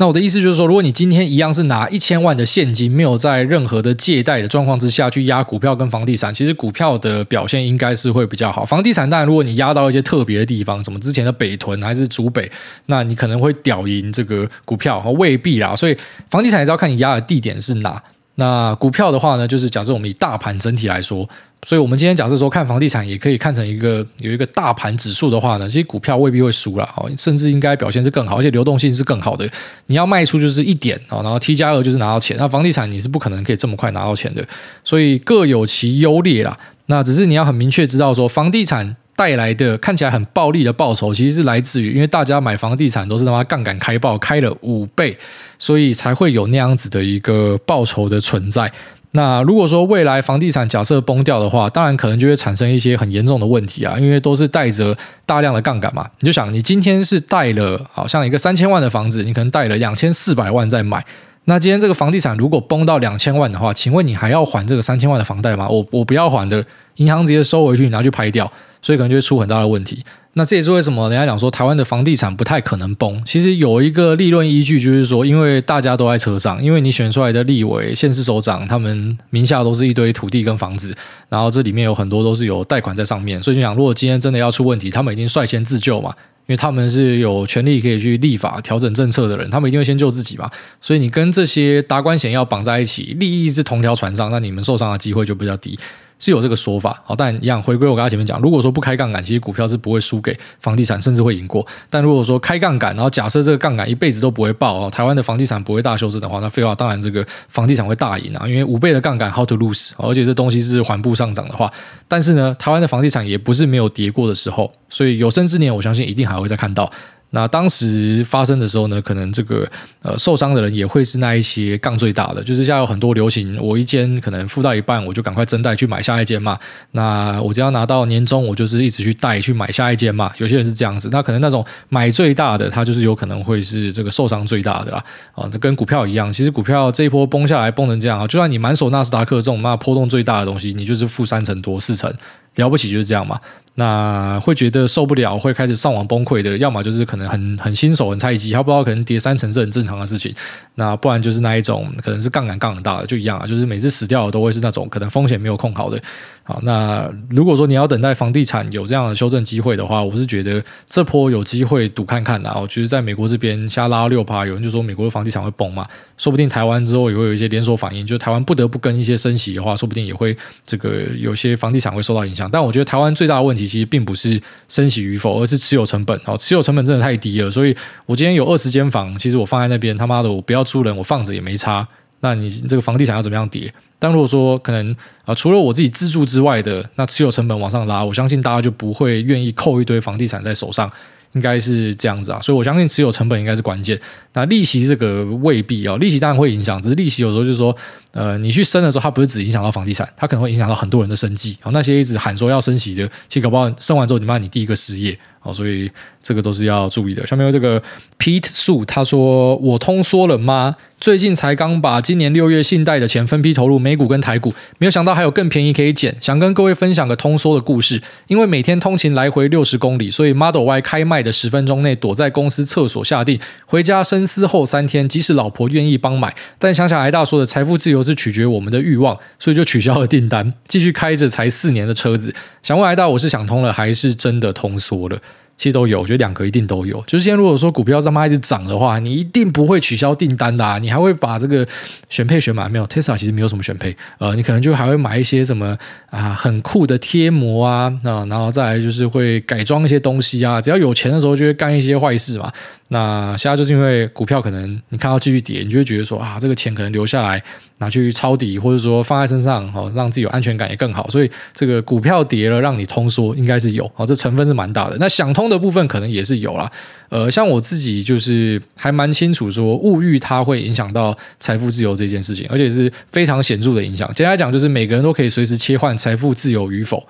[0.01, 8.65] 那我的意思就是说，如果你今天一样是拿一千万的现金，没有在任何的借贷的状况之下去压股票跟房地产，其实股票的表现应该是会比较好。
[8.65, 12.49] 房地产当然，如果你压到一些特别的地方，什么之前的北屯还是竹北，
[12.87, 15.75] 那你可能会屌赢这个股票，未必啦。
[15.75, 15.97] 所以
[16.31, 18.01] 房地产也是要看你压的地点是哪。
[18.37, 21.29] 那股票的话呢，就是假设我们以大盘整体来说。
[21.63, 29.49] 所以，我们今天假设说看房地产，也可以看成一个有一个大盘指数的话呢，其实股票未必会输了，甚至应该表现是更好，而且流动性是更好的。
[29.87, 32.37] 你要卖出就是一点，然后 T 加二就是拿到钱。
[32.39, 34.47] 那房地产你是不可能可以这么快拿到钱的，
[34.85, 36.57] 所以各有其优劣啦。
[36.87, 45.19] 那只是你要很明确知道说，房地产带来的看起来很暴利的报酬，其实是来自于因为大家买房地产都是他妈杠杆开爆，开了五倍，
[45.59, 48.73] 所以才会有那样子的一个报酬的存在。
[49.13, 56.07] 那如果说未来房地产假设崩掉的话，当然可能就会产生一些很严重的问题啊，因为都是带着大量的杠杆嘛。
[56.21, 61.05] 你就想，你今天是贷了好像一个三千万的房子，你可能贷了两千四百万在买。
[61.45, 65.67] 那今天这个房地产如果崩到两千万的话，请问你还要还这个三千万的房贷吗？
[65.67, 66.63] 我我不要还的，
[66.97, 70.05] 银行直接收回去，拿去拍掉，所以可能就会出很大的问题。
[70.35, 73.21] 那这也是为什么人家讲说台湾的房地产不太可能崩。
[73.25, 80.95] 其实有一个理论依据，就是说，因为大家都在车上，因为你选出来的立委、县市首长，他们名下都是一堆土地跟房子，
[81.29, 86.15] 然后这里面有很多都是有贷款在上面，所以就讲，如果今天真的要出问题，他们一定率先自救嘛，
[86.47, 90.49] 因为他们是有权利可以去立法调整政策的人，他们一定会先救自己嘛。
[90.81, 95.77] 所以你跟这些达官显要绑在一起，利益是同条船上，那你们受伤的机会就比较低。
[96.19, 101.67] 是有这个说法，好，但一样回归我刚才前面讲，如果说不开杠杆，其实股票是不会输给房地产，甚至会赢过。
[101.89, 111.73] 但如果说开杠杆，然后假设这个杠杆一辈子都不会爆哦，台湾的房地产不会大修正的话，那废话当然这个房地产会大赢啊，因为五倍的杠杆 how to lose，而且这东西是缓步上涨的话，
[112.09, 116.91] 但是呢，台湾的房地产也不是没有跌过的时候，所以有生之年，我相信一定还会再看到。
[117.31, 119.69] 那当时发生的时候呢，可能这个
[120.03, 126.59] 呃受伤的人也会是那一些杠最大的，就是现在有很多流行，我一间可能付到一半，我就赶快增贷去买下一间嘛。
[126.93, 130.33] 那我只要拿到年终，我就是一直去贷去买下一间嘛。
[130.39, 135.05] 有些人是这样子，那可能那种买最大的，他就是有可能会是这个受伤最大的啦。
[135.35, 142.11] 啊，这跟股票一样，其实股票这一波崩下来崩成这样啊，就算你满手纳斯达克这种那波动最大的东西，你就是负三成多四成，
[142.55, 143.39] 了不起就是这样嘛。
[143.79, 150.35] 那会觉得受不了，会开始上网崩溃的，要么就是可能很很新手、很菜鸡，他不知道可能跌三成是很正常的事情。
[150.75, 156.03] 那不然就是那一种，可能是杠杆杠很大的，就一样啊，就是每次死掉的都会是那种可能风险没有控好的。
[156.49, 162.51] 好，那如果说你要等待房地产有这样的修正机会的话，我是觉得这波有机会赌看看的。
[162.59, 170.35] 我觉得在美国这边瞎拉六趴，有人就说美国的房地产会崩嘛，说不定台湾之后也会有一些连锁反应，就台湾不得不跟一些升息的话，说不定也会
[170.65, 172.51] 这个有些房地产会受到影响。
[172.51, 176.19] 但我觉得台湾最大的问题其实并不是升息与否，而是持有成本。
[176.25, 181.87] 好，持有成本真的太低了，所以我今天有二十间房，其实我放在那边，他妈的我不要租人，我放着也没差。
[182.21, 183.73] 那你这个房地产要怎么样跌？
[184.01, 190.89] 但如果说可能啊，除了我自己自住之外的，那持有成本往上拉，我相信大家就不会愿意扣一堆房地产在手上，
[191.33, 192.41] 应该是这样子啊。
[192.41, 194.01] 所以我相信持有成本应该是关键。
[194.35, 197.77] 那利息这个未必啊，利息当然会影响，只是利息有时候就是说，
[198.13, 201.57] 呃，你去升的时候，它不是只影响到房地产，它可能会影响到很多人的生计。
[201.63, 205.19] 哦那些一直喊说要升息的，其实搞不好升完之后，你妈你第一个失业。
[205.41, 205.89] 哦，所以
[206.21, 207.25] 这个都是要注意的。
[207.25, 207.81] 下面有这个
[208.19, 210.75] Pete Su，他说：“我通缩了吗？
[211.01, 216.17] 最近才刚把今年六月信贷的钱分批投入美股跟台股，没有想到还有更便宜可以捡。
[216.21, 218.03] 想跟各位分享个通缩的故事。
[218.27, 232.33] 因为每天通勤来回六十公里，所以 Model Y 开卖的十分钟内躲在公司厕所下定，回家深思后三天，即使老婆愿意帮买，但想想挨大说的财富自由都是取决我们的欲望，所以就取消了订单，继续开着才四年的车子。
[232.63, 235.19] 想问挨大，我是想通了，还是真的通缩了？”
[235.59, 237.03] 其实都有，我觉得两个一定都有。
[237.05, 241.67] 就是现在如果说股票这么一直涨的话，你一定不会取消订单的，你还会把这个
[242.09, 242.71] 选配选满。
[242.71, 245.77] 没有，Tesla 其实没有什么选配，呃，你可能就还会买一些什么
[246.11, 250.61] 啊很酷的贴膜啊，啊，然后再来就是会改装一些东西啊。
[250.61, 252.53] 只要有钱的时候就会干一些坏事嘛。
[252.89, 257.43] 那现在就是因为股票可能你看到继续跌，你就会觉得说啊，这个钱可能留下来。
[257.81, 261.09] 拿去抄底，或者说放在身上，哦，让自己有安全感也更好。
[261.09, 264.97] 所以这个股票跌了，让你通缩，应该是有，哦，这成分是蛮大的。
[264.99, 266.69] 那想通的部分可能也是有啦。
[267.09, 274.09] 呃，像我自己就是还蛮清楚说，物欲它会影响到财富自由这件事情，而且是非常显著的影响。
[274.09, 277.07] 简单来讲，就是每个人都可以随时切换财富自由与否。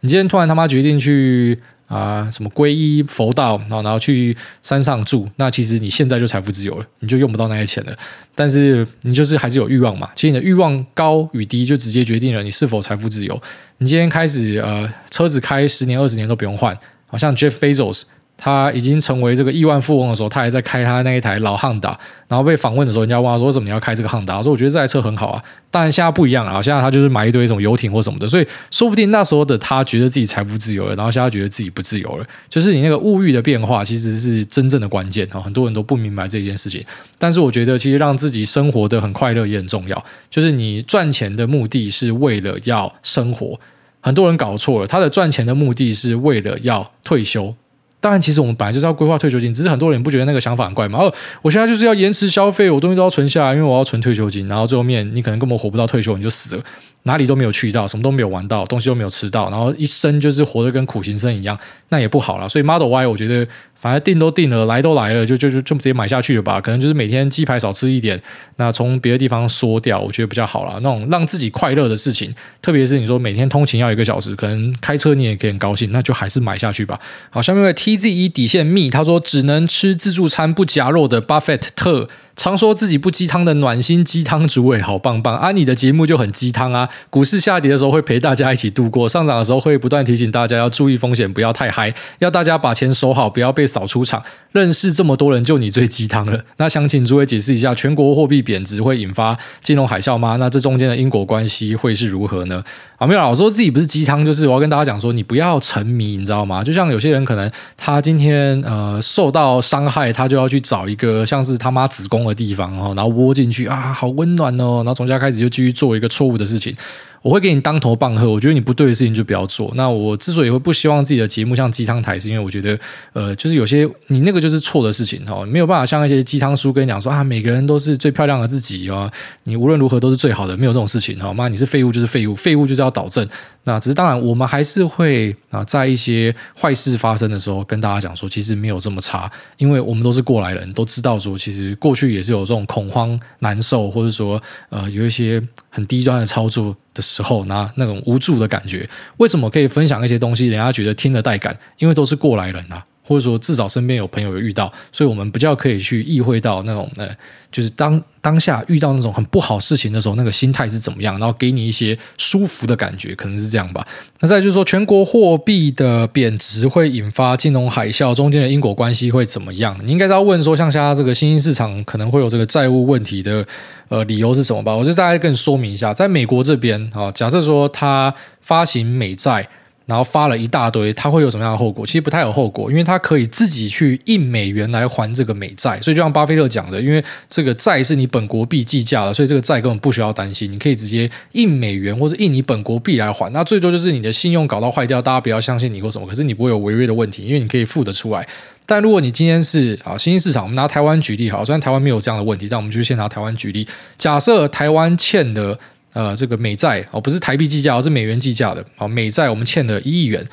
[0.00, 1.58] 你今天突然他妈决定去。
[1.90, 7.92] 啊，什么皈依佛道，然后然后去山上住，那其实你现在就财富自由了，你就用不到那些钱了。
[8.36, 13.42] 但是你就是还是有欲望嘛，其实你的欲望高与低，就直接决定了你是否财富自由。
[13.78, 18.04] 你今天开始呃，车子开十年二十年都不用换，好像 Jeff Bezos。
[18.42, 21.96] 他已经成为这个亿万富翁的时候，他还在开他那一台老汉达。
[22.26, 28.28] 然后被访问的时候，人家问他说：“为什么你要开这个汉达？”我说：“我觉得这台车很好啊。”当然现在不一样了，现在他就是买一堆这种游艇或什么的。
[28.28, 32.26] 所以说不定那时候的他觉得自己财富自由了，然后现在觉得自己不自由了。
[32.48, 35.40] 就是你那个物欲的变化，其实是真正的关键啊！
[35.40, 36.84] 很多人都不明白这件事情。
[37.18, 40.04] 但是我觉得，其实让自己生活得很快乐也很重要。
[40.30, 43.58] 就是你赚钱的目的是为了要生活，
[44.00, 47.54] 很多人搞错了，他的赚钱的目的是为了要退休。
[48.00, 50.98] 当然，其实我们本来就是要规划退休金，只是很多人不觉得那个想法很怪嘛。
[50.98, 54.48] 哦，我现在就是要延迟消费，我东西都要存下来，因为我要存退休金。
[54.48, 56.62] 然后最后面你可能根本活不到退休，你就死了，
[57.02, 61.58] 哪里都没有去到，什么都没有玩到，东西都没有吃到，然后一生就是活得跟苦行僧一样，
[61.90, 62.48] 那也不好了。
[62.48, 63.46] 所以 Model Y，我觉得。
[63.80, 66.60] 反正定都定了，来都来了，就就就就直接买下去了吧。
[66.60, 68.20] 可能就是每天鸡排少吃一点，
[68.56, 70.78] 那从别的地方缩掉，我觉得比较好啦。
[70.82, 77.00] 那种让自己快乐的事情，特别是你说每天通勤要一个小时，可能开车你也可以很高兴，那就还是买下去吧。
[77.30, 82.08] 好，下面一位 TZE 底线密，他说只能吃自助餐不夹肉的巴菲特。
[82.40, 85.52] 常说自己不鸡汤的暖心鸡汤主委好棒棒啊！
[85.52, 86.88] 你的节目就很鸡汤啊！
[87.10, 94.22] 股市下跌的时候会陪大家一起度过，上涨的时候会不断提醒大家要注意风险，不要太嗨，要大家把钱守好，不要被扫出场。
[94.52, 96.42] 认识这么多人，就你最鸡汤了。
[96.56, 100.36] 那想请诸位解释一下，全国货币贬值会引发金融海啸吗？
[100.36, 102.64] 那这中间的因果关系会是如何呢？
[102.96, 106.64] 啊，没有，我说自己不是鸡汤，就是我要跟大家讲说，你不要沉迷，你知道吗？
[106.64, 116.74] 就像有些人可能他今天呃受到伤害，他就要去找一个像是他妈子宫地方哦，然后窝进去啊，好温暖哦，然后从家开始就继续做一个错误的事情。
[117.22, 119.70] 我会给你当头棒喝，我觉得你不对的事情就不要做。
[119.74, 122.78] 那我之所以会不希望自己的节目像鸡汤台，是因为我觉得，
[123.12, 129.10] 呃，就是有些你那个就是错的事情哈，没有办法像一些鸡汤书跟你讲说啊，每个人都是最漂亮的自己哦，
[129.44, 131.32] 你无论如何都是最好的，没有这种事情哈。
[131.32, 133.28] 妈，你是废物就是废物，废物就是要导正。
[133.64, 146.74] 那只是当然，我们还是会啊，在一些坏事发生的时候跟大家讲说，其实没有这么差，因为我们都是过来人，都知道说，其实过去也是有这种恐慌、难受，或者说呃，有一些很低端的操作。
[146.94, 151.58] 的时候，那那种无助的感觉，为什么可以分享一些东西，人家觉得听得带感？
[151.78, 152.84] 因为都是过来人啊。
[153.10, 157.08] 或者说至少身边有朋友有遇到，所以我们比较可以去意会到那种呃，
[157.50, 163.84] 就是当当下遇到那种很不好事情的时候，那个心态是怎么样，然后给你一些舒服的感觉，可能是这样吧。
[164.20, 169.76] 那再就是说，全国货币的贬值会引发金融海啸，中间的因果关系会怎么样？
[169.84, 173.44] 你应该是要问说，像现在这个新兴市场可能会有这个债务问题的
[173.88, 174.72] 呃理由是什么吧？
[174.72, 179.48] 我就大概跟你说明一下，在美国这边啊，假设说它发行美债。
[179.90, 181.84] 然后发了一大堆，它会有什么样的后果？
[181.84, 185.80] 其实不太有后果，因为它可以自己去印美元来还这个美债。
[185.80, 193.32] 所以就像巴菲特讲的，因为这个债是你本国币计价的，所以这个债根本不需要担心，你可以直接印美元或者印你本国币来还。
[193.32, 198.24] 那最多就是你的信用搞到坏掉，大家不要相信你或什么，可是你不会有违约的问题，因为你可以付得出来。
[198.66, 203.66] 但如果你今天是啊新兴市场，我们拿台湾举例好，虽然台湾没有这样的问题，但我们就先拿台湾举例。
[203.98, 205.58] 假设台湾欠的。
[205.92, 208.64] 呃，这个美债哦，不是台币计价，而是美元计价的。
[208.78, 210.24] 哦，美债我们欠了一亿元，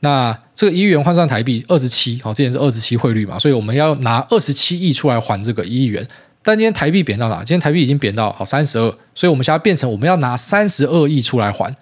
[0.00, 6.06] 那这个一亿元换算台币二十七，好，之前是二十七汇率嘛，所以我们要拿二十七亿出来还这个一亿元。
[6.42, 7.38] 但今天台币贬到哪？
[7.38, 11.74] 今天台币已经贬到好三十二，所以我们现在变成我们要拿三十二亿出来还，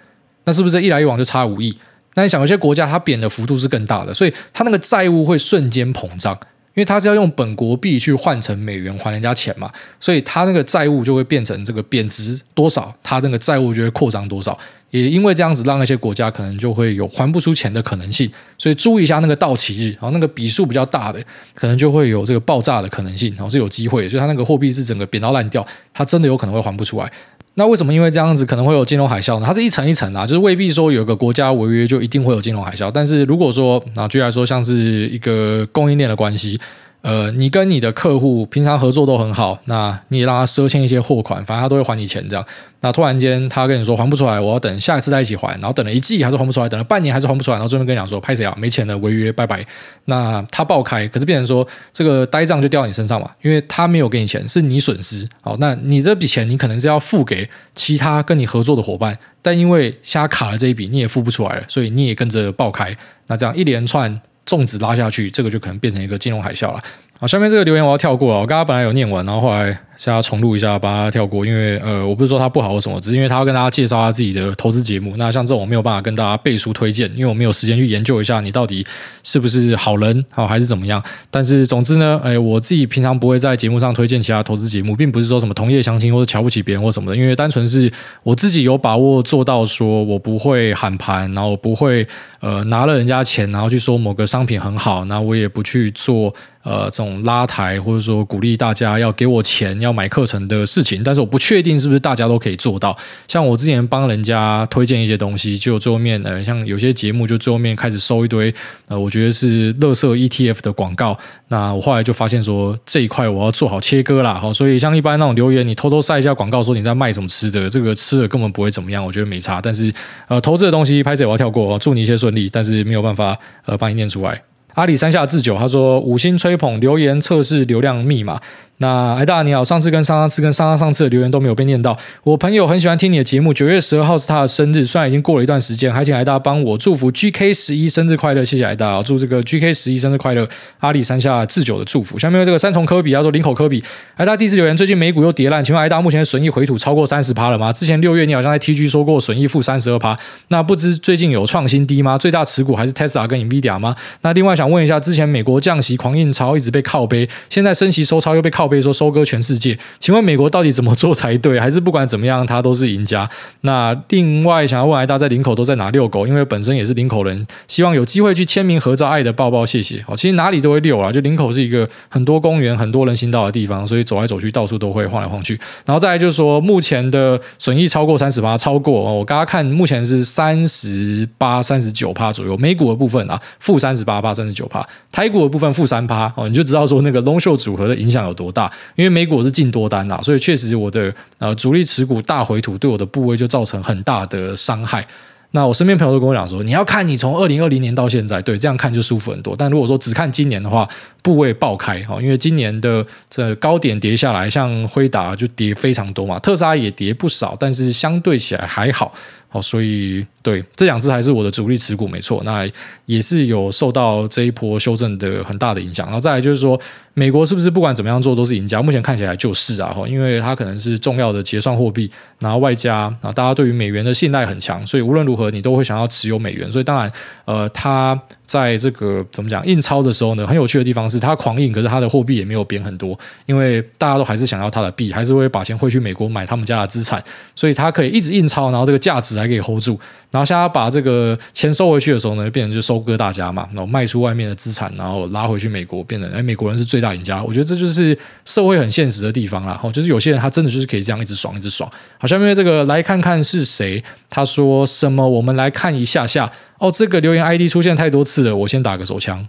[0.45, 1.77] 那是不是一来一往就差五亿？
[2.15, 6.39] 那你想，有些国家它贬的幅度是更大的，所以它那个债务会瞬间膨胀。
[6.75, 9.71] 因为他是要用本国币去换成美元还人家钱嘛，
[10.01, 14.59] 所以他那个债务就会变成这个贬值多少，他那个债务就会扩张多少。
[14.91, 18.31] 也因为这样子，让那些国家可能就会有还不出钱的可能性。
[18.57, 21.21] 所以注意一下那个到期日，然后那个笔数比较大的，
[21.53, 24.09] 可能就会有这个爆炸的可能性，然后是有机会。
[24.09, 27.13] 所以他那个货币是整个贬到烂掉，他真的有可能会还不出来。
[27.57, 27.95] 那为什么？
[27.95, 29.47] 因为这样子可能会有金融海啸呢？
[29.47, 32.91] 它是一层一层啊，就是未必说有个国家违约就一定会有金融海啸。
[32.93, 34.75] 但是如果说，啊举例来说，像是
[35.09, 36.61] 一个供应链的关系。
[37.05, 42.43] 呃，你跟你的客户平常合作都很好，那你也让他赊欠一些货款，反正他都会还你钱这样。
[42.81, 49.63] 那突然间他跟你说还不出来，我要等下一次再一起还，然后等了一季还是还不出来，等了半年还是还不出来，然后最后跟你讲说拍谁啊，没钱了，违约，拜拜。
[50.07, 55.29] 那他爆开，可是变成说这个呆账就掉你身上嘛，因为他没有给你钱，是你损失。
[55.43, 62.97] 好，那你这笔钱你可能是要付给其他跟你合作的伙伴，但因为瞎卡了这一笔，你也付不出来了，所以你也跟着爆开。
[63.27, 64.23] 那这样一连串。
[64.45, 66.81] 重子拉下去，这个就可能变成一个金融海啸了。
[67.19, 68.41] 好，下面这个留言我要跳过了。
[68.41, 69.79] 我刚刚本来有念完，然后后来。
[69.97, 75.15] 现在重录一下，把它跳过，因为呃，我不是说它不好或什么，只是因为他要跟大家介绍他自己的投资节目。
[75.17, 78.85] 那像这种我没有办法跟大家背书推荐，因为我没有时间去研究一下你到底
[79.23, 81.03] 是不是好人好还是怎么样。
[81.31, 87.91] 但是总之呢，哎，我自己平常不会在节目上推荐其他投资节目，并不是说什么同业相亲或者瞧不起别人或什么的，因为单纯是
[88.25, 92.07] 我自己有把握做到，说我不会喊盘，然后不会
[92.41, 99.84] 呃拿了人家钱，然后去说某个商品很好，那我也不去做呃这种拉抬或者说鼓励大家要给我钱。
[99.85, 102.97] 要买课程的事情，但是我不确定是不是大家都可以做到。
[103.29, 108.53] 像我之前帮人家推荐一些东西，就最后面呃，像有些节目就最后面开始收一堆
[108.89, 111.17] 呃，我觉得是垃圾 ETF 的广告。
[111.49, 114.35] 那我后来就发现说这一块我要做好切割啦。
[114.35, 119.61] 好，所以像一般那种留言，你偷偷塞一下广告说你在卖什么吃的，这个吃的根本不会怎么样，我觉得没差。
[119.61, 119.93] 但是
[120.29, 124.43] 呃，投资的东西拍谢我要跳过，祝你一切顺利，但是没有办法呃帮你念出来。
[124.75, 128.41] 阿里山下智久他说五星吹捧留言测试流量密码。
[128.79, 131.97] 那艾大你好，上次跟上上次跟上上上次的留言都没有被念到。
[132.25, 140.49] 我朋友很喜欢听你的节目，九月十二号是他的生日，虽然已经过了一段时间，还请艾大帮我祝福 GK 十一生日快乐，谢谢艾大，祝这个 GK 十一生日快乐。
[140.81, 142.19] 阿里山下智久的祝福。
[142.19, 143.83] 下面有这个三重科比，他说林口科比，
[144.17, 147.73] 艾大第一次留言，最近美股又跌烂，请问艾大目前损益回吐超过三十趴了吗？
[147.73, 150.19] 之前六月你好像在 TG 说过损益负三十二趴，
[150.49, 152.19] 那不知最近有创新低吗？
[152.19, 153.95] 最大持股还是 Tesla 跟 Nvidia 吗？
[154.23, 159.45] 那另外想问一下，之前美国降息狂印钞一直被靠背，现在升息收钞又被靠背说收割全。
[159.45, 161.61] 世界，请问美国到底怎么做才对？
[161.61, 163.29] 还是不管怎么样，他都是赢家？
[163.61, 166.27] 那另外想要问，大家在林口都在哪遛狗？
[166.27, 170.03] 因为本身也是林口人，希望有机会去签名合照，爱的抱抱，谢谢。
[170.09, 175.61] 哦，其实哪里都会遛啊，就林口是一个很多公园、很多人行道的地方，所以走来走去，到处都会晃来晃去。
[175.85, 182.57] 然后再来就是说，目前的损益超过三十八，超过哦，我刚刚看目前是三十八、三十九趴左右。
[182.57, 189.35] 美股的部分啊，负三十八趴、三十九趴，台股的部分负三趴哦，你就知道说那个 long short 组合的影响有多大，因为美股。
[189.45, 195.07] 是进多单啦，所以确实我的呃主力持股大回吐对我的部位就造成很大的伤害。
[195.51, 199.55] 那我身边朋友都跟我讲说，你要看你从二零二零年到现在，对，这样看就舒服很多。
[199.55, 200.89] 但如果说只看今年的话，
[201.21, 209.13] 部位爆开哈，因为今年的这高点跌下来，像辉达就跌非常多嘛，特斯拉也跌不少，但是相对起来还好。
[209.55, 212.69] 哦，所以对这两只还是我的主力持股没错，那
[213.07, 216.05] 也是有受到这一波修正的很大的影响。
[216.07, 216.79] 然后再来就是说，
[217.15, 218.83] 美国是不是不管怎么样做都是赢家？
[218.83, 226.71] 目前看起来就是啊，因为它可能是重要的结算货币，然后外加啊大家对于美元的信赖很强，所以无论如何你都会想要持有美元。
[226.73, 227.13] 所以当然，
[227.45, 237.23] 呃，它在这个怎么讲印钞的时候呢，很有趣的地方是它狂印，可是它的货币也没有贬很多，因为大家都还是想要它的币，还是会把钱汇去美国买他们家的资产，
[237.55, 239.99] 所以它可以一直印钞，然后这个价值还可以 hold 住。
[240.31, 247.41] 然后现在把这个钱收回去的时候呢，变成就收割大家嘛，然后卖出外面的资产，然后拉回去美国，变成哎美国人是最大赢家。
[247.41, 249.79] 我觉得这就是社会很现实的地方啦。
[249.85, 251.89] 哦，就是有些人他真的就是可以这样一直爽一直爽。
[252.19, 254.03] 好，下面这个来看看是谁，
[254.35, 255.29] 他说什么？
[255.29, 256.51] 我们来看一下下。
[256.79, 259.47] 哦，这个留言 ID 出现太多次了，我先打个手枪。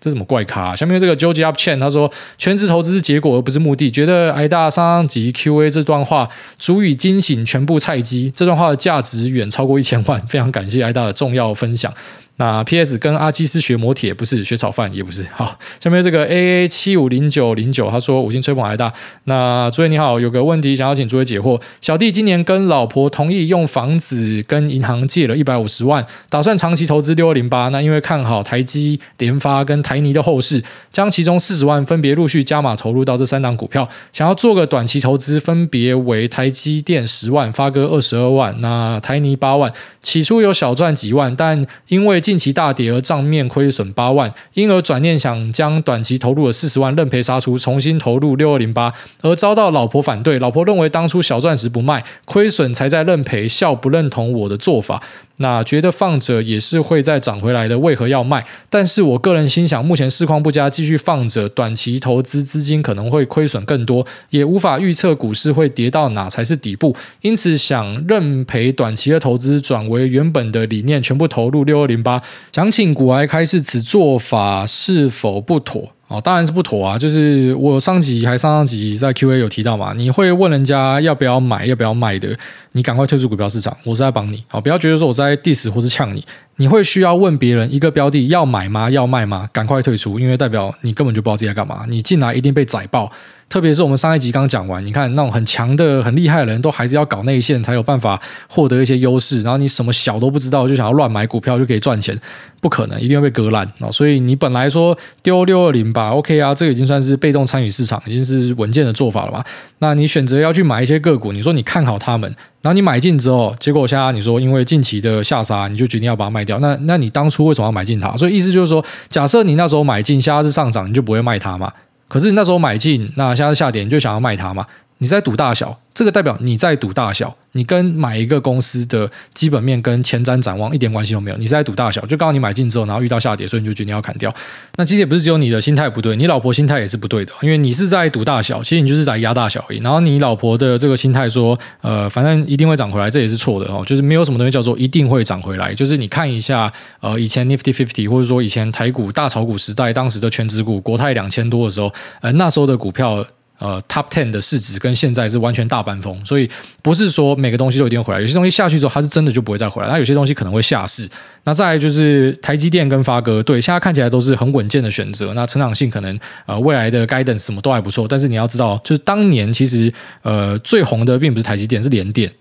[0.00, 0.76] 这怎么怪咖？
[0.76, 2.08] 下面这个 Joji Up Chain 他说，
[2.38, 8.30] 全职投资是结果而不是目的，觉得挨大上上级 QA 这段话足以惊醒全部菜鸡。
[8.30, 11.92] 这段话的价值远超过一千万，非常感谢挨大的重要分享。
[12.36, 12.98] 那 P.S.
[12.98, 15.24] 跟阿基斯学磨铁不是学炒饭也不是。
[15.32, 18.92] 好，下面这个 A A 七五零九零九他说五星吹捧还大。
[19.24, 21.60] 那诸位你好，有个问题想要请诸位解惑。
[21.80, 27.68] 小弟今年跟老婆同意用房子跟银行借了一百五十万，打算长期投资六二零八。
[27.68, 39.72] 那因为看好台积、联发跟台泥的后市，将其中四十万分别陆续加码投入到这三档股票，想要做个短期投资，分别为台积电十万、发哥二十二万、那台泥八万。
[40.02, 50.38] 起初有小赚几万，但因为近期大跌而账面亏损八万，因而转念想将短期投入的四十万认赔杀出，重新投入六二零八，而遭到老婆反对。
[50.38, 55.02] 老婆认为当初小钻石不卖，亏损才在认赔，笑不认同我的做法。
[55.38, 58.44] 那觉得放着也是会再涨回来的，为何要卖？
[58.68, 72.22] 但是我个人心想，目前市况不佳，继续放着，短期投资资金可能会亏损更多，也无法预测股市会跌到哪才是底部，因此想认赔短期的投资，转为原本的理念，全部投入六二零八。
[72.52, 75.92] 想请股癌开示此做法是否不妥？
[76.12, 76.98] 哦，当然是不妥啊！
[76.98, 82.36] 就是我上集还上上集在 Q&A 有提到嘛，你会问人家要不要买、要不要卖的，
[82.72, 83.74] 你赶快退出股票市场。
[83.84, 86.22] 我是在帮你，好，不要觉得说我在 diss 或是呛你。
[86.56, 88.90] 你会需要问别人一个标的要买吗？
[88.90, 89.48] 要卖吗？
[89.54, 91.86] 赶快退出，因为代表你根本就不知道自己在干嘛。
[91.88, 93.10] 你进来一定被宰爆。
[93.52, 99.42] 特别是我们上一集刚讲完，你看那种很强的、很厉害的人都还是要搞内线才有办法获得一些优势。
[99.42, 102.18] 然后你什么小都不知道，就想要乱买股票就可以赚钱，
[102.62, 103.90] 不可能，一定会被割烂啊！
[103.90, 109.44] 所以你本来说丢六二零吧，OK 啊，这个已经算是被动参与市场，已经是稳健的做法了嘛。
[109.80, 116.58] 那你选择要去买一些个股，你说你看好他们，然后你买进之后，结果现在你说因为近期的下杀，你就决定要把它卖掉。
[116.60, 118.16] 那那你当初为什么要买进它？
[118.16, 121.70] 所以意思就是说，假设你那时候买进，现在是上涨，你就不会卖它嘛？
[122.12, 124.66] 可是你那时候买进，那现在下跌，你就想要卖它嘛？
[125.02, 127.36] 你在赌大小，这个代表你在赌大小。
[127.54, 132.00] 你跟买一个公司的基本面跟前瞻展望一点关系都没有，你是在赌大小。
[132.06, 134.32] 就刚好你买进之后，然后遇到下跌，所以你就决定要砍掉。
[134.76, 139.80] 那其实也不是只有你的心态不对，你老婆心态也是不对的，因为你是在赌大小，其实你就是在压大小而已。
[139.80, 143.82] 然后你老婆的这个心态说，呃，反正一定会涨回来，这也是错的哦。
[143.84, 151.92] 就是没有什么东西叫做一定会涨回来，就是你看一下，呃，以前 Nifty Fifty 或者说以前台股大炒股时代，当时的权值股国泰两千多的时候，
[152.22, 153.26] 呃，那时候的股票。
[153.62, 156.50] 呃，Top Ten 的市值跟现在是完全大半疯，所以
[156.82, 161.08] 不是说每个东西都一定回来，有些东西下去之后它是真的就不会再回来，那有些东西可能会下市。
[161.44, 172.32] 那再来就是台积电跟发哥，对，现在看起来都是很稳健的选择，那成长性可能呃未来的 Guidance 什么都还不错，但是你要知道，就是当年其实呃最红的并不是台积电，是联电，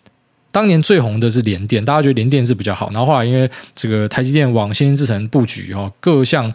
[0.51, 6.51] 当年最红的是联电，大家觉得联电是比较好，然后后来因为这个台积电往先进制程布局哈，各项。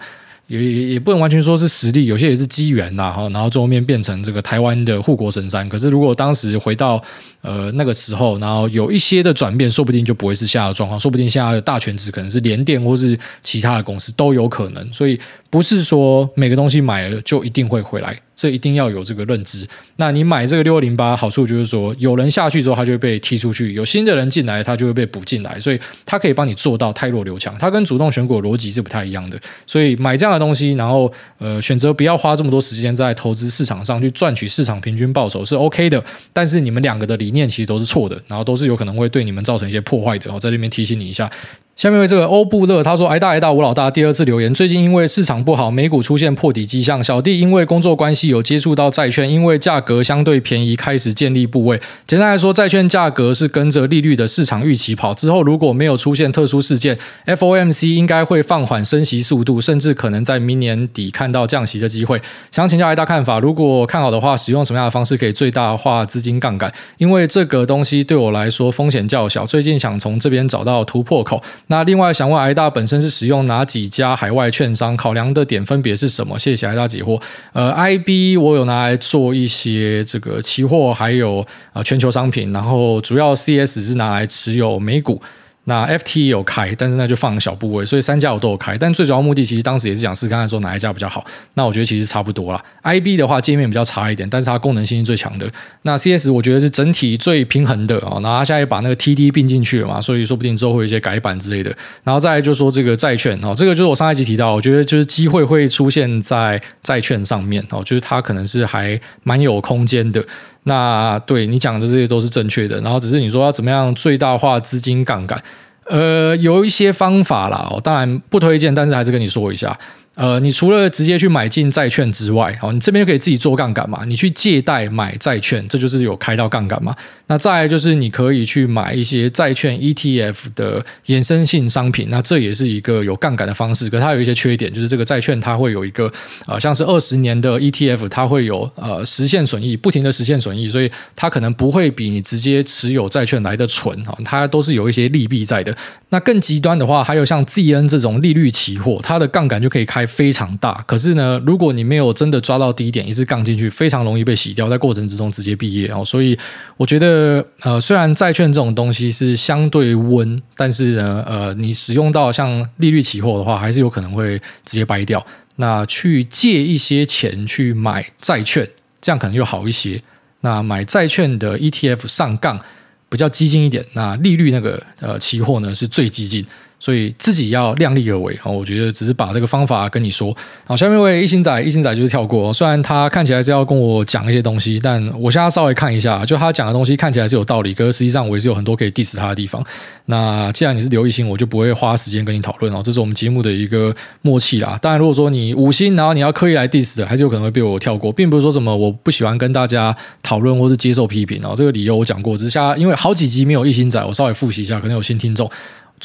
[0.49, 5.69] 也也也不能完全说是实力，有些也是机缘呐，哈，然后最后面变成这个台湾的护国神山。
[5.69, 7.03] 可是如果当时回到
[7.41, 14.93] 呃那个时候，然后有一些的转变，说不定就不会是现在的状况，说不定现在的大权值可能是联电或是其他的公司都有可能。
[14.93, 15.19] 所以
[15.57, 18.21] 不是说每个东西买了就一定会回来。
[18.35, 19.67] 这一定要有这个认知。
[19.97, 25.59] 那你买这个六二零八，好处就是说，有人下去之后，他就会被踢出去；有新的人进来，他就会被补进来。
[25.59, 27.57] 所以，它可以帮你做到汰弱留强。
[27.59, 29.41] 它跟主动选股逻辑是不太一样的。
[29.67, 36.05] 所以，买这样的东西，然后呃，选择不要花这么多时间在投资市场上去赚取市场平均报酬是 OK 的。
[36.35, 40.31] 但是，你们两个的理念其实都是错的，然后都是有可能会对你们造成一些破坏的。
[40.31, 41.31] 我在这边提醒你一下。
[41.77, 44.53] 下面为这个欧布勒，他说：“挨大挨大，我老大第二次留言。
[44.55, 47.05] 最近因为市场不好，美股出现破底迹象。
[47.05, 51.79] 小弟因为工作关系有接触到债券，因为价格相对便宜，开始建立部位。
[52.07, 55.13] 简单来说，债券价格是跟着利率的市场预期跑。
[55.13, 56.97] 之后如果没有出现特殊事件
[57.27, 62.23] ，FOMC 应该会放缓升息速度，甚至可能在明年底看到降息的机会。
[62.51, 66.73] 想请教癌大看法，如果看好的话，使用什么样的方式可以最大化资金杠杆？
[66.97, 74.97] 因为这个东西对我来说风险较小，最近想从这边找到突破口。”那另外想问挨大本身是使用哪几家海外券商？
[74.97, 76.39] 考量的点分别是什么？
[76.39, 77.21] 谢谢挨大解惑。
[77.53, 85.21] 呃，IB 我有拿来做一些这个期货，还有呃全球商品，然后主要 CS 是拿来持有美股。
[85.69, 88.79] 那 FT 也有开，但是那就放小部位，所以三家我都有开。
[88.79, 91.27] 但最主要目的其实当时也是想试看看说哪一家比较好。
[91.55, 92.65] 那我觉得其实差不多啦。
[92.85, 95.51] IB 的话界面比较差一点，但是它功能性是最强的。
[95.83, 98.21] 那 CS 我觉得是整体最平衡的啊。
[98.23, 101.77] 然后它现在把那个 TD 并进去了嘛，所以说不定之后会有一些改版之类的。
[102.05, 110.25] 然后再来就说这个债券哦，这个就是我上一集提到，我觉得就是机会会出现在债券上面哦，就是它可能是还蛮有空间的。
[110.69, 115.41] 那对你讲的这些都是正确的，然后只是你说要怎么样最大化资金杠杆，
[115.85, 119.79] 呃，有一些方法啦，当然不推荐，但是还是跟你说一下。
[120.17, 124.03] 呃，你除了直接去买进债券之外，哦，你这边就可以自己做杠杆嘛。
[124.07, 126.97] 你去借贷买债券，这就是有开到杠杆嘛。
[127.27, 133.91] 那再就是你可以去买一些债券 ETF 的衍生性商品，那这也是一个有杠杆的方式。
[133.91, 136.11] 可它有一些缺点，就是这个债券它会有一个
[136.47, 145.77] 呃，像是二十年的 ETF，它会有呃实现损益，不停的实现损益，所以它可能不会比你直接持有债券来的纯啊，它都是有一些利弊在的。
[146.09, 150.06] 那更极端的话，还有像 ZN 这种利率期货，它的杠杆就可以开。
[150.07, 156.05] 非常大，可是呢，如果你没有真的抓到低点，一次杠进去，非常容易被洗掉，在过程之中直接毕业哦。
[156.05, 156.39] 所以
[156.77, 165.25] 我觉得，呃，虽然债券这种东西是相对温，但是呢，呃，你使用到像利率期货的话，还是有可能会直接掰掉。
[165.57, 168.69] 那去借一些钱去买债券，
[169.01, 170.01] 这样可能又好一些。
[170.43, 172.61] 那买债券的 ETF 上杠
[173.09, 176.45] 比较激进一点，那利率那个呃期货呢是最激进。
[176.79, 180.37] 所以自己要量力而为，我觉得只是把这个方法跟你说。
[180.65, 182.53] 好，下面一位一星仔，一星仔就是跳过。
[182.53, 189.65] 虽然他看起来是要跟我讲一些东西，但我现在稍微看一下，就他讲的东西看起来是有道理，可是实际上我也是有很多可以 diss 他的地方。
[190.05, 194.79] 那既然你是刘一星，我就不会花时间跟你讨论哦，这是我们节目的一个默契啦。
[194.81, 201.55] 当然，如果说你五星，然后你要刻意来 diss，还是有可能会被我跳过，并不是说什么我不喜欢跟大家讨论或是接受批评哦。
[201.57, 205.51] 这个理由我讲过，只是下因为好几集没有一星仔，我稍微复习一下，可能有新听众。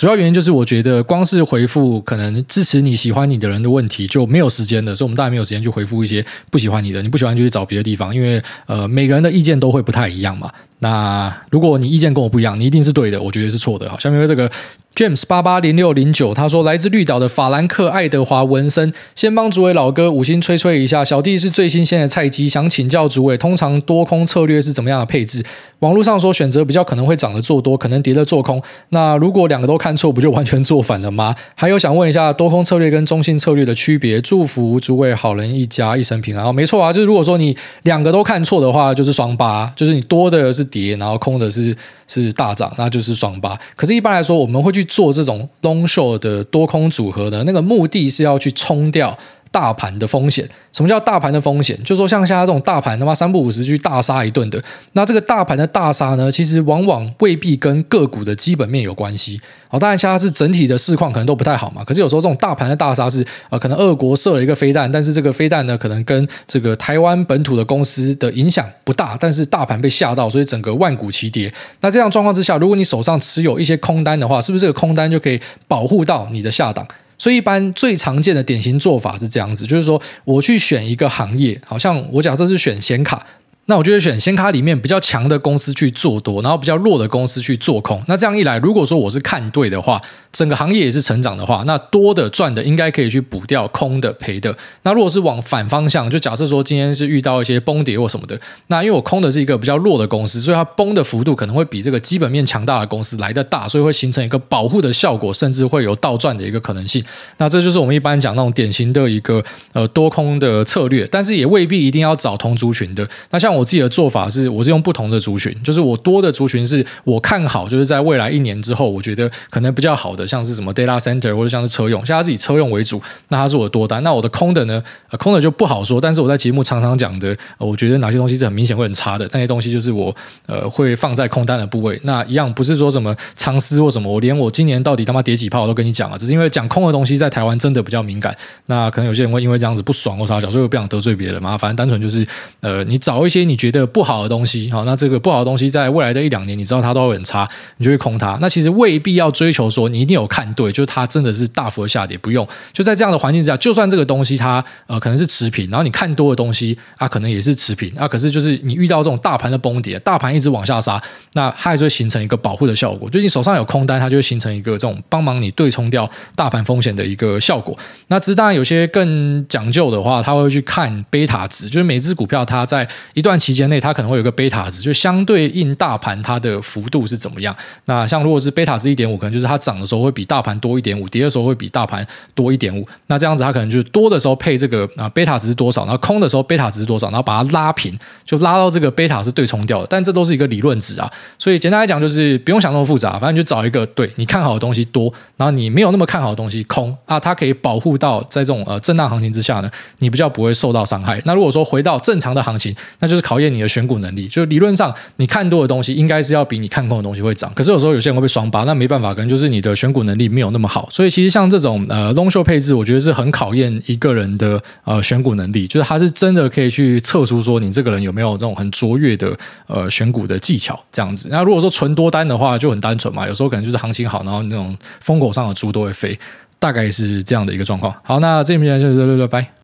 [0.01, 10.51] 主要原因就是我觉得光是回复可能支持你喜欢你的人的问题就没有时间的，所以我们大家没有时间去回复一些不喜欢你的，你不喜欢就去找别的地方，因为呃每个人的意见都会不太一样嘛。
[10.83, 13.89] 那如果你意见跟我不一样，你一定是对的，我觉得是错的。
[13.89, 14.51] 好，下面这个。
[14.93, 21.03] James 八八零六零九，他说来自绿岛的法兰克爱德华文森，先帮主委老哥五星吹吹一下。
[21.03, 25.45] 小弟是最新鲜的菜鸡，想请教主委，通常多空策略是怎么样的配置？
[25.79, 28.61] 网络上说选择比较可能会涨的做多，可能跌的做空。
[28.89, 31.33] 那如果两个都看错，不就完全做反了吗？
[31.55, 34.19] 还有想问一下多空策略跟中性策略的区别。
[34.19, 36.53] 祝福主委好人一家一生平安。
[36.53, 41.75] 没错啊，就是如果说你两个都看错的话，就是双八，就是你多的是跌，然后空的是
[42.07, 43.59] 是大涨，那就是双八。
[43.75, 44.85] 可是，一般来说，我们会去。
[44.91, 49.17] 做这种 long short 的多空组合的那个目的是要去冲掉
[49.51, 50.47] 大盘的风险。
[50.71, 51.77] 什么叫大盘的风险？
[51.83, 59.41] 就是说像现在这种大盘他妈三不五时去大杀一顿的，那这个大盘的大杀呢，其实往往未必跟个股的基本面有关系。
[59.67, 61.83] 好，当然现在是整体的市况可能都不太好嘛。
[61.83, 71.53] 可是有时候这种大盘的大杀是呃，可能俄国射了一个飞弹，但是这个飞弹呢，可能跟这个台湾本土的公司的影响不大，但是大盘被吓到，所以整个万股齐跌。
[71.81, 76.87] 那这样状况之下，如果你手上持有一些空单的话，是不是这个空单就可以保护到你的下档？
[77.21, 83.27] 所以，一般最常见的典型做法是这样子，就是说，我去选一个行业，好像我假设是选显卡。
[83.71, 88.03] 那我就会选显卡里面比较强的公司去做多，然后比较弱的公司去做空。
[88.09, 90.01] 那这样一来，如果说我是看对的话，
[90.33, 94.53] 整个行业也是成长的话，那多的赚的应该可以去补掉空的赔的。
[94.83, 107.01] 那如果是往反方向，就假设说今天是遇到一些崩跌或什么的，那因为我空的是一个比较弱的公司，所以它崩的幅度可能会比这个基本面强大的公司来的大，所以会形成一个保护的效果，甚至会有倒赚的一个可能性。
[107.37, 109.41] 那这就是我们一般讲那种典型的一个
[109.71, 113.07] 呃多空的策略，但是也未必一定要找同族群的。
[113.29, 113.60] 那像我。
[113.61, 124.01] 我自己的做法是，我是用不同的族群，就是我多的族群是我看好，就是在未来一年之后，我觉得可能比较好的，像是什么 data center 或者像是车用，像他自己车用为主，那它是我的多单。
[124.01, 124.81] 那我的空的呢？
[125.19, 126.01] 空的就不好说。
[126.01, 130.15] 但是我在节目常常讲的，我觉得哪些东西是很明显会很差的，那些东西就是我
[130.47, 131.99] 呃会放在空单的部位。
[132.03, 138.35] 那一样不是说什么长思或什么，我连我今年到底他妈跌几炮我都跟你讲了，只是因为讲空的东西在台湾真的比较敏感。
[138.65, 141.55] 那可能有些人会因为这样子不爽或啥，所以我不想得罪别人嘛。
[141.55, 142.25] 反正单纯就是
[142.61, 143.50] 呃，你找一些。
[143.51, 147.47] 你觉得不好的东西，好，那这个不好的东西在未来的一两年，你知道它都会很差，
[147.77, 148.37] 你就会空它。
[148.39, 152.47] 那其实未必要追求说你一定有看对，就是它真的是大幅的下跌，不用。
[152.71, 161.01] 就在这样的环境之下，就算这个东西它呃可能是持平，然后你看多的东西啊，可能也是持平啊，可是就是你遇到这种大盘的崩跌，大盘一直往下杀，
[161.33, 163.09] 那它还是会形成一个保护的效果。
[163.09, 167.77] 就你手上有空单，它就会形成一个这种帮忙你对冲掉大盘风险的一个效果。
[168.07, 173.30] 那只是当然有些更讲究的话，他会去看贝塔值，就是每只股票它在一段。
[173.31, 177.55] 段期间内，它可能会有个贝塔值，就相对应大盘它的幅度是怎么样。
[177.85, 182.05] 那像如果是贝塔值一点五，可能就是它涨的时候会比大盘多一点五，跌的时候会比大盘
[182.35, 182.85] 多一点五。
[183.07, 189.87] 那这样子它可能就是多的时候配这个啊贝塔值是多少，然后空的时候贝塔值是多少，然后把它拉平，就拉到这个贝塔是对冲掉的。
[189.89, 191.09] 但这都是一个理论值啊，
[191.39, 199.69] 所以简单来讲就是不用想那么复杂，反正就找一个对你看好的东西多，然后你没有那么看好的东西空啊，它可以保护到在这种呃震荡行情之下呢，
[199.99, 201.21] 你比较不会受到伤害。
[201.25, 204.27] 那如果说回到正常的行情，那就是考验你的选股能力。
[204.27, 210.87] 就是理论上你看多的东西应该是要比你看空的东西会涨，可是有时候有些人会被双八，那没办法，可能就是你的选股能力没有那么好。
[210.91, 221.29] 所以其实像这种呃 long short 配置，我觉得是很考验一个人的呃选股能力，就是他是真的可以去测出说你这个人有没有这种很卓越的呃选股的技巧这样子。
[221.31, 226.17] 那如果说纯多单的话，就很单纯嘛，有时候可能就是行情好，然后那种风口上的猪都会飞，
[226.59, 227.93] 大概是这样的一个状况。
[228.03, 229.60] 好，那这边就到这里，拜拜。